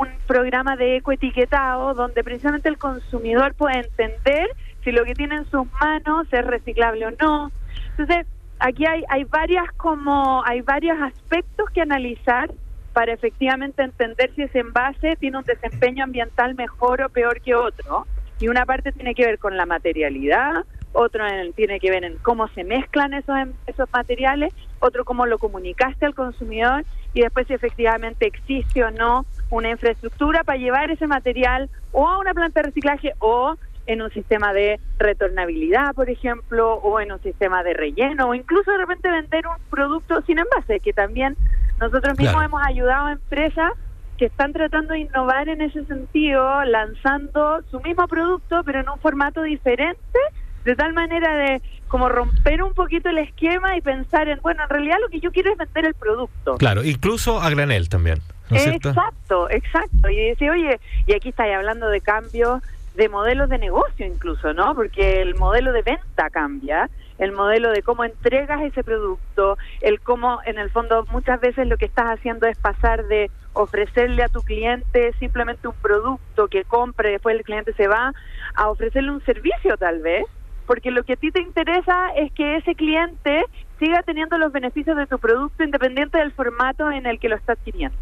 un 0.00 0.08
programa 0.26 0.74
de 0.76 0.96
ecoetiquetado 0.96 1.92
donde 1.92 2.24
precisamente 2.24 2.70
el 2.70 2.78
consumidor 2.78 3.52
puede 3.52 3.80
entender 3.80 4.48
si 4.82 4.90
lo 4.90 5.04
que 5.04 5.12
tiene 5.12 5.34
en 5.34 5.50
sus 5.50 5.70
manos 5.82 6.28
es 6.32 6.46
reciclable 6.46 7.08
o 7.08 7.10
no. 7.10 7.52
Entonces, 7.90 8.26
aquí 8.58 8.86
hay, 8.86 9.04
hay 9.10 9.24
varias 9.24 9.70
como, 9.76 10.42
hay 10.46 10.62
varios 10.62 10.98
aspectos 11.02 11.68
que 11.74 11.82
analizar 11.82 12.48
para 12.92 13.12
efectivamente 13.12 13.82
entender 13.82 14.32
si 14.34 14.42
ese 14.42 14.60
envase 14.60 15.16
tiene 15.16 15.38
un 15.38 15.44
desempeño 15.44 16.04
ambiental 16.04 16.54
mejor 16.54 17.02
o 17.02 17.08
peor 17.08 17.40
que 17.40 17.54
otro. 17.54 18.06
Y 18.40 18.48
una 18.48 18.64
parte 18.64 18.92
tiene 18.92 19.14
que 19.14 19.26
ver 19.26 19.38
con 19.38 19.56
la 19.56 19.66
materialidad, 19.66 20.64
otro 20.92 21.24
tiene 21.54 21.78
que 21.78 21.90
ver 21.90 22.04
en 22.04 22.16
cómo 22.18 22.48
se 22.48 22.64
mezclan 22.64 23.14
esos, 23.14 23.36
em, 23.36 23.52
esos 23.66 23.88
materiales, 23.92 24.52
otro 24.80 25.04
cómo 25.04 25.26
lo 25.26 25.38
comunicaste 25.38 26.06
al 26.06 26.14
consumidor 26.14 26.84
y 27.14 27.20
después 27.20 27.46
si 27.46 27.54
efectivamente 27.54 28.26
existe 28.26 28.82
o 28.82 28.90
no 28.90 29.26
una 29.50 29.70
infraestructura 29.70 30.42
para 30.42 30.58
llevar 30.58 30.90
ese 30.90 31.06
material 31.06 31.68
o 31.92 32.08
a 32.08 32.18
una 32.18 32.34
planta 32.34 32.60
de 32.60 32.68
reciclaje 32.68 33.12
o 33.18 33.56
en 33.86 34.02
un 34.02 34.10
sistema 34.10 34.52
de 34.52 34.78
retornabilidad, 34.98 35.94
por 35.94 36.10
ejemplo, 36.10 36.74
o 36.74 37.00
en 37.00 37.12
un 37.12 37.20
sistema 37.22 37.62
de 37.62 37.74
relleno, 37.74 38.28
o 38.28 38.34
incluso 38.34 38.70
de 38.70 38.78
repente 38.78 39.10
vender 39.10 39.46
un 39.46 39.56
producto 39.68 40.22
sin 40.22 40.38
envase, 40.38 40.80
que 40.80 40.92
también 40.92 41.36
nosotros 41.80 42.18
mismos 42.18 42.44
hemos 42.44 42.62
ayudado 42.62 43.06
a 43.06 43.12
empresas 43.12 43.72
que 44.18 44.26
están 44.26 44.52
tratando 44.52 44.92
de 44.92 45.00
innovar 45.00 45.48
en 45.48 45.62
ese 45.62 45.84
sentido, 45.86 46.62
lanzando 46.64 47.62
su 47.70 47.80
mismo 47.80 48.06
producto, 48.06 48.62
pero 48.64 48.80
en 48.80 48.88
un 48.90 48.98
formato 48.98 49.42
diferente 49.42 50.18
de 50.64 50.76
tal 50.76 50.92
manera 50.92 51.34
de 51.36 51.62
como 51.88 52.08
romper 52.08 52.62
un 52.62 52.74
poquito 52.74 53.08
el 53.08 53.18
esquema 53.18 53.76
y 53.76 53.80
pensar 53.80 54.28
en, 54.28 54.38
bueno, 54.42 54.62
en 54.62 54.68
realidad 54.68 54.98
lo 55.00 55.08
que 55.08 55.20
yo 55.20 55.32
quiero 55.32 55.50
es 55.50 55.58
vender 55.58 55.86
el 55.86 55.94
producto. 55.94 56.58
Claro, 56.58 56.84
incluso 56.84 57.40
a 57.40 57.48
granel 57.50 57.88
también. 57.88 58.18
Exacto, 58.50 59.48
exacto. 59.48 60.10
Y 60.10 60.28
decir, 60.28 60.50
oye, 60.50 60.78
y 61.06 61.14
aquí 61.14 61.30
estáis 61.30 61.56
hablando 61.56 61.88
de 61.88 62.00
cambios 62.00 62.62
de 62.94 63.08
modelos 63.08 63.48
de 63.48 63.58
negocio 63.58 64.06
incluso, 64.06 64.52
¿no? 64.52 64.74
Porque 64.74 65.22
el 65.22 65.34
modelo 65.36 65.72
de 65.72 65.82
venta 65.82 66.28
cambia, 66.30 66.90
el 67.20 67.32
modelo 67.32 67.70
de 67.70 67.82
cómo 67.82 68.02
entregas 68.04 68.62
ese 68.62 68.82
producto, 68.82 69.56
el 69.82 70.00
cómo, 70.00 70.40
en 70.46 70.58
el 70.58 70.70
fondo, 70.70 71.06
muchas 71.10 71.38
veces 71.40 71.68
lo 71.68 71.76
que 71.76 71.84
estás 71.84 72.06
haciendo 72.06 72.46
es 72.46 72.56
pasar 72.58 73.06
de 73.06 73.30
ofrecerle 73.52 74.22
a 74.22 74.28
tu 74.28 74.42
cliente 74.42 75.12
simplemente 75.18 75.68
un 75.68 75.74
producto 75.74 76.48
que 76.48 76.64
compre, 76.64 77.10
después 77.12 77.36
el 77.36 77.44
cliente 77.44 77.74
se 77.74 77.88
va, 77.88 78.12
a 78.54 78.70
ofrecerle 78.70 79.10
un 79.10 79.22
servicio 79.24 79.76
tal 79.76 80.00
vez, 80.00 80.24
porque 80.70 80.92
lo 80.92 81.02
que 81.02 81.14
a 81.14 81.16
ti 81.16 81.32
te 81.32 81.40
interesa 81.40 82.10
es 82.16 82.30
que 82.30 82.58
ese 82.58 82.76
cliente 82.76 83.42
siga 83.80 84.04
teniendo 84.04 84.38
los 84.38 84.52
beneficios 84.52 84.96
de 84.96 85.04
tu 85.08 85.18
producto 85.18 85.64
independiente 85.64 86.16
del 86.18 86.30
formato 86.30 86.92
en 86.92 87.06
el 87.06 87.18
que 87.18 87.28
lo 87.28 87.34
está 87.34 87.54
adquiriendo. 87.54 87.98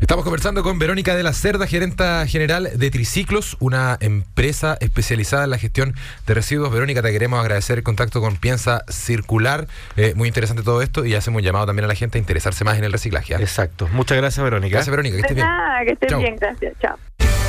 Estamos 0.00 0.22
conversando 0.22 0.62
con 0.62 0.78
Verónica 0.78 1.16
de 1.16 1.24
la 1.24 1.32
Cerda, 1.32 1.66
gerenta 1.66 2.24
general 2.28 2.78
de 2.78 2.90
Triciclos, 2.92 3.56
una 3.58 3.98
empresa 4.00 4.76
especializada 4.78 5.42
en 5.42 5.50
la 5.50 5.58
gestión 5.58 5.94
de 6.24 6.34
residuos. 6.34 6.72
Verónica, 6.72 7.02
te 7.02 7.10
queremos 7.10 7.40
agradecer 7.40 7.78
el 7.78 7.82
contacto 7.82 8.20
con 8.20 8.36
Piensa 8.36 8.84
Circular. 8.88 9.66
Eh, 9.96 10.12
muy 10.14 10.28
interesante 10.28 10.62
todo 10.62 10.80
esto 10.80 11.04
y 11.04 11.16
hacemos 11.16 11.40
un 11.40 11.44
llamado 11.44 11.66
también 11.66 11.86
a 11.86 11.88
la 11.88 11.96
gente 11.96 12.18
a 12.18 12.20
interesarse 12.20 12.62
más 12.62 12.78
en 12.78 12.84
el 12.84 12.92
reciclaje. 12.92 13.34
¿ah? 13.34 13.38
Exacto. 13.40 13.88
Muchas 13.90 14.16
gracias, 14.16 14.44
Verónica. 14.44 14.76
Gracias, 14.76 14.92
Verónica. 14.92 15.16
Que 15.16 15.22
estés 15.22 15.36
De 15.36 15.42
bien. 15.42 15.86
que 15.86 15.92
estés 15.94 16.08
Chao. 16.08 16.20
bien, 16.20 16.36
gracias. 16.36 16.74
Chao. 16.78 17.41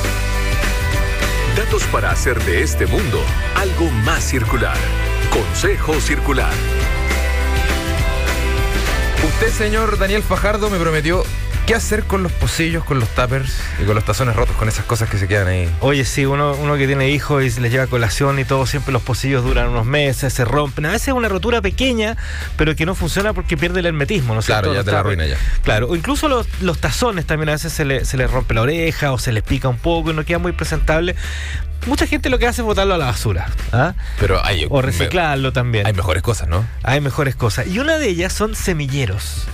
Datos 1.56 1.84
para 1.84 2.10
hacer 2.10 2.42
de 2.42 2.62
este 2.62 2.84
mundo 2.84 3.22
algo 3.54 3.88
más 4.04 4.24
circular. 4.24 4.76
Consejo 5.30 6.00
Circular. 6.00 6.52
Usted, 9.24 9.50
señor 9.50 9.96
Daniel 9.96 10.24
Fajardo, 10.24 10.68
me 10.68 10.78
prometió 10.80 11.22
qué 11.66 11.74
hacer 11.74 12.04
con 12.04 12.22
los 12.22 12.32
pocillos, 12.32 12.84
con 12.84 13.00
los 13.00 13.08
tuppers 13.10 13.58
y 13.82 13.84
con 13.84 13.94
los 13.94 14.04
tazones 14.04 14.36
rotos, 14.36 14.54
con 14.56 14.68
esas 14.68 14.84
cosas 14.84 15.08
que 15.08 15.16
se 15.16 15.26
quedan 15.26 15.48
ahí. 15.48 15.70
Oye, 15.80 16.04
sí, 16.04 16.26
uno, 16.26 16.54
uno 16.54 16.76
que 16.76 16.86
tiene 16.86 17.10
hijos 17.10 17.42
y 17.42 17.60
les 17.60 17.72
lleva 17.72 17.86
colación 17.86 18.38
y 18.38 18.44
todo, 18.44 18.66
siempre 18.66 18.92
los 18.92 19.02
pocillos 19.02 19.44
duran 19.44 19.68
unos 19.68 19.86
meses, 19.86 20.32
se 20.32 20.44
rompen. 20.44 20.86
A 20.86 20.90
veces 20.90 21.08
es 21.08 21.14
una 21.14 21.28
rotura 21.28 21.62
pequeña, 21.62 22.16
pero 22.56 22.76
que 22.76 22.84
no 22.84 22.94
funciona 22.94 23.32
porque 23.32 23.56
pierde 23.56 23.80
el 23.80 23.86
hermetismo, 23.86 24.34
¿no 24.34 24.40
es 24.40 24.46
Claro, 24.46 24.74
ya 24.74 24.84
te 24.84 24.92
la 24.92 25.00
arruina 25.00 25.26
ya. 25.26 25.36
Claro, 25.62 25.88
o 25.88 25.96
incluso 25.96 26.28
los, 26.28 26.46
los 26.60 26.78
tazones 26.78 27.26
también 27.26 27.48
a 27.48 27.52
veces 27.52 27.72
se 27.72 27.84
le, 27.84 28.04
se 28.04 28.16
les 28.16 28.30
rompe 28.30 28.54
la 28.54 28.62
oreja 28.62 29.12
o 29.12 29.18
se 29.18 29.32
les 29.32 29.42
pica 29.42 29.68
un 29.68 29.78
poco 29.78 30.10
y 30.10 30.14
no 30.14 30.24
queda 30.24 30.38
muy 30.38 30.52
presentable. 30.52 31.16
Mucha 31.86 32.06
gente 32.06 32.30
lo 32.30 32.38
que 32.38 32.46
hace 32.46 32.62
es 32.62 32.64
botarlo 32.66 32.94
a 32.94 32.98
la 32.98 33.06
basura. 33.06 33.46
¿ah? 33.72 33.94
Pero 34.18 34.44
hay, 34.44 34.66
O 34.70 34.80
reciclarlo 34.80 35.52
también. 35.52 35.86
hay 35.86 35.92
mejores 35.92 36.22
cosas, 36.22 36.48
¿no? 36.48 36.64
Hay 36.82 37.00
mejores 37.00 37.36
cosas. 37.36 37.66
Y 37.66 37.78
una 37.78 37.98
de 37.98 38.08
ellas 38.08 38.32
son 38.32 38.54
semilleros. 38.54 39.46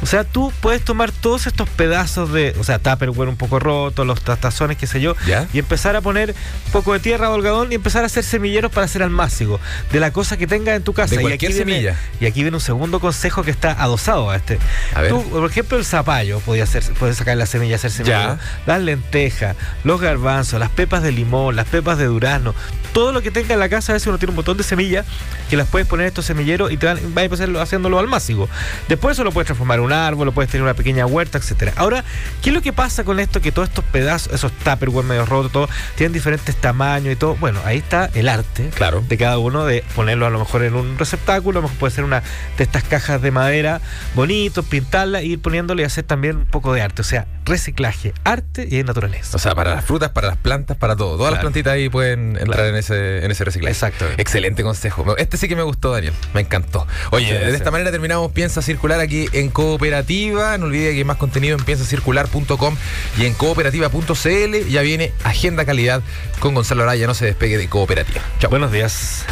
O 0.00 0.06
sea, 0.06 0.24
tú 0.24 0.52
puedes 0.60 0.82
tomar 0.84 1.10
todos 1.10 1.46
estos 1.46 1.68
pedazos 1.68 2.32
de, 2.32 2.54
o 2.60 2.64
sea, 2.64 2.78
tupperware 2.78 3.28
un 3.28 3.36
poco 3.36 3.58
roto, 3.58 4.04
los 4.04 4.20
ta- 4.22 4.36
tazones, 4.36 4.76
qué 4.76 4.86
sé 4.86 5.00
yo, 5.00 5.14
¿Ya? 5.26 5.48
y 5.52 5.58
empezar 5.58 5.96
a 5.96 6.00
poner 6.00 6.34
un 6.66 6.72
poco 6.72 6.92
de 6.92 7.00
tierra 7.00 7.30
o 7.30 7.34
algodón 7.34 7.72
y 7.72 7.74
empezar 7.74 8.04
a 8.04 8.06
hacer 8.06 8.22
semilleros 8.22 8.70
para 8.70 8.84
hacer 8.84 9.02
almácigo 9.02 9.58
de 9.92 9.98
la 10.00 10.12
cosa 10.12 10.36
que 10.36 10.46
tengas 10.46 10.76
en 10.76 10.82
tu 10.84 10.92
casa. 10.92 11.14
De 11.16 11.20
y 11.20 11.24
cualquier 11.24 11.50
aquí 11.50 11.62
viene- 11.64 11.72
semilla. 11.72 11.98
y 12.20 12.26
aquí 12.26 12.42
viene 12.42 12.56
un 12.56 12.60
segundo 12.60 13.00
consejo 13.00 13.42
que 13.42 13.50
está 13.50 13.72
adosado 13.72 14.30
a 14.30 14.36
este. 14.36 14.58
A 14.94 15.00
ver. 15.02 15.10
Tú, 15.10 15.22
por 15.30 15.50
ejemplo, 15.50 15.76
el 15.78 15.84
zapallo, 15.84 16.38
podías 16.40 16.68
hacer, 16.68 16.84
puedes 16.94 17.16
sacar 17.16 17.36
la 17.36 17.46
semilla 17.46 17.72
y 17.72 17.74
hacer 17.74 17.90
semilleros. 17.90 18.38
Las 18.66 18.80
lentejas, 18.80 19.56
los 19.84 20.00
garbanzos, 20.00 20.60
las 20.60 20.70
pepas 20.70 21.02
de 21.02 21.10
limón, 21.12 21.56
las 21.56 21.66
pepas 21.66 21.98
de 21.98 22.04
durazno, 22.06 22.54
todo 22.92 23.10
lo 23.12 23.20
que 23.20 23.30
tenga 23.30 23.54
en 23.54 23.60
la 23.60 23.68
casa, 23.68 23.92
a 23.92 23.94
veces 23.94 24.06
uno 24.06 24.18
tiene 24.18 24.30
un 24.30 24.36
montón 24.36 24.56
de 24.56 24.62
semillas 24.62 25.04
que 25.50 25.56
las 25.56 25.66
puedes 25.66 25.88
poner 25.88 26.04
en 26.04 26.08
estos 26.08 26.24
semilleros 26.24 26.70
y 26.70 26.76
te 26.76 26.86
van, 26.86 26.98
vas 27.14 27.22
a 27.22 27.24
empezar 27.24 27.56
haciéndolo 27.56 27.98
almácigo. 27.98 28.48
Después 28.88 29.16
eso 29.16 29.24
lo 29.24 29.32
puedes 29.32 29.46
transformar 29.46 29.78
en 29.78 29.87
un 29.88 29.92
árbol, 29.92 30.26
lo 30.26 30.32
puedes 30.32 30.50
tener 30.50 30.62
una 30.62 30.74
pequeña 30.74 31.06
huerta, 31.06 31.38
etcétera. 31.38 31.72
Ahora, 31.76 32.04
¿qué 32.42 32.50
es 32.50 32.54
lo 32.54 32.62
que 32.62 32.72
pasa 32.72 33.04
con 33.04 33.20
esto? 33.20 33.40
Que 33.40 33.52
todos 33.52 33.68
estos 33.68 33.84
pedazos, 33.86 34.32
esos 34.32 34.52
tupperware 34.52 35.04
medio 35.04 35.26
rotos, 35.26 35.52
todo, 35.52 35.68
tienen 35.96 36.12
diferentes 36.12 36.56
tamaños 36.56 37.12
y 37.12 37.16
todo. 37.16 37.36
Bueno, 37.36 37.60
ahí 37.64 37.78
está 37.78 38.10
el 38.14 38.28
arte 38.28 38.70
Claro. 38.74 39.02
de 39.06 39.16
cada 39.16 39.38
uno 39.38 39.64
de 39.64 39.84
ponerlo 39.96 40.26
a 40.26 40.30
lo 40.30 40.38
mejor 40.38 40.62
en 40.62 40.74
un 40.74 40.98
receptáculo, 40.98 41.58
a 41.58 41.62
lo 41.62 41.68
mejor 41.68 41.78
puede 41.78 41.94
ser 41.94 42.04
una 42.04 42.22
de 42.56 42.64
estas 42.64 42.84
cajas 42.84 43.20
de 43.22 43.30
madera 43.30 43.80
bonitos, 44.14 44.64
pintarla, 44.64 45.20
e 45.20 45.26
ir 45.26 45.40
poniéndole 45.40 45.82
y 45.82 45.86
hacer 45.86 46.04
también 46.04 46.36
un 46.36 46.46
poco 46.46 46.72
de 46.72 46.82
arte. 46.82 47.02
O 47.02 47.04
sea, 47.04 47.26
reciclaje, 47.44 48.12
arte 48.24 48.68
y 48.70 48.82
naturaleza. 48.84 49.36
O 49.36 49.40
sea, 49.40 49.54
para 49.54 49.74
las 49.74 49.84
frutas, 49.84 50.10
para 50.10 50.28
las 50.28 50.36
plantas, 50.36 50.76
para 50.76 50.96
todo. 50.96 51.16
Todas 51.16 51.32
las 51.32 51.40
plantitas 51.40 51.72
ahí 51.72 51.88
pueden 51.88 52.36
entrar 52.36 52.66
en 52.66 52.76
ese, 52.76 53.24
en 53.24 53.30
ese 53.30 53.44
reciclaje. 53.44 53.72
Exacto. 53.72 54.04
Excelente 54.18 54.62
consejo. 54.62 55.16
Este 55.16 55.36
sí 55.36 55.48
que 55.48 55.56
me 55.56 55.62
gustó, 55.62 55.92
Daniel. 55.92 56.12
Me 56.34 56.40
encantó. 56.42 56.86
Oye, 57.10 57.32
de 57.38 57.54
esta 57.56 57.70
manera 57.70 57.90
terminamos 57.90 58.32
Piensa 58.32 58.62
Circular 58.62 59.00
aquí 59.00 59.28
en 59.32 59.50
Cooperativa. 59.78 60.58
No 60.58 60.66
olvide 60.66 60.90
que 60.90 60.98
hay 60.98 61.04
más 61.04 61.18
contenido 61.18 61.56
en 61.56 61.64
piensacircular.com 61.64 62.76
y 63.16 63.26
en 63.26 63.34
cooperativa.cl. 63.34 64.68
Ya 64.68 64.82
viene 64.82 65.12
Agenda 65.22 65.64
Calidad 65.64 66.02
con 66.40 66.54
Gonzalo 66.54 66.82
Araya. 66.82 67.06
No 67.06 67.14
se 67.14 67.26
despegue 67.26 67.58
de 67.58 67.68
Cooperativa. 67.68 68.20
Chao. 68.40 68.50
Buenos 68.50 68.72
días. 68.72 69.24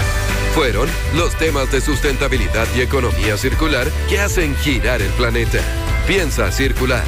Fueron 0.55 0.89
los 1.17 1.35
temas 1.37 1.73
de 1.73 1.81
sustentabilidad 1.81 2.69
y 2.77 2.81
economía 2.81 3.37
circular 3.37 3.89
que 4.09 4.21
hacen 4.21 4.55
girar 4.59 5.03
el 5.03 5.11
planeta. 5.11 5.59
Piensa 6.07 6.53
circular. 6.53 7.03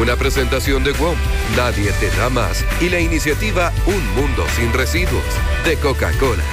Una 0.00 0.16
presentación 0.16 0.82
de 0.82 0.92
WOM, 0.92 1.16
Nadie 1.56 1.92
te 2.00 2.10
da 2.16 2.30
más 2.30 2.64
y 2.80 2.88
la 2.88 3.00
iniciativa 3.00 3.70
Un 3.86 4.14
Mundo 4.14 4.46
sin 4.56 4.72
Residuos 4.72 5.24
de 5.66 5.76
Coca-Cola. 5.76 6.44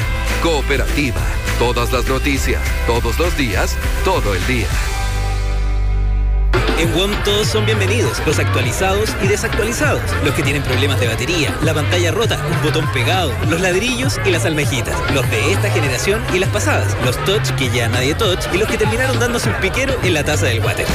Cooperativa. 0.43 1.21
Todas 1.59 1.93
las 1.93 2.05
noticias, 2.09 2.61
todos 2.85 3.17
los 3.17 3.37
días, 3.37 3.77
todo 4.03 4.35
el 4.35 4.45
día. 4.47 4.67
En 6.77 6.93
WOM 6.93 7.11
todos 7.23 7.47
son 7.47 7.65
bienvenidos, 7.65 8.21
los 8.25 8.37
actualizados 8.37 9.15
y 9.23 9.27
desactualizados, 9.27 10.01
los 10.25 10.33
que 10.33 10.43
tienen 10.43 10.61
problemas 10.61 10.99
de 10.99 11.07
batería, 11.07 11.55
la 11.63 11.73
pantalla 11.73 12.11
rota, 12.11 12.37
un 12.51 12.61
botón 12.63 12.85
pegado, 12.91 13.31
los 13.49 13.61
ladrillos 13.61 14.19
y 14.25 14.29
las 14.29 14.45
almejitas, 14.45 14.93
los 15.13 15.29
de 15.31 15.53
esta 15.53 15.69
generación 15.71 16.21
y 16.33 16.39
las 16.39 16.49
pasadas, 16.49 16.93
los 17.05 17.17
touch 17.23 17.49
que 17.51 17.69
ya 17.69 17.87
nadie 17.87 18.13
touch 18.13 18.53
y 18.53 18.57
los 18.57 18.67
que 18.67 18.77
terminaron 18.77 19.17
dándose 19.19 19.49
un 19.49 19.55
piquero 19.55 19.95
en 20.03 20.13
la 20.13 20.25
taza 20.25 20.47
del 20.47 20.59
water. 20.59 20.85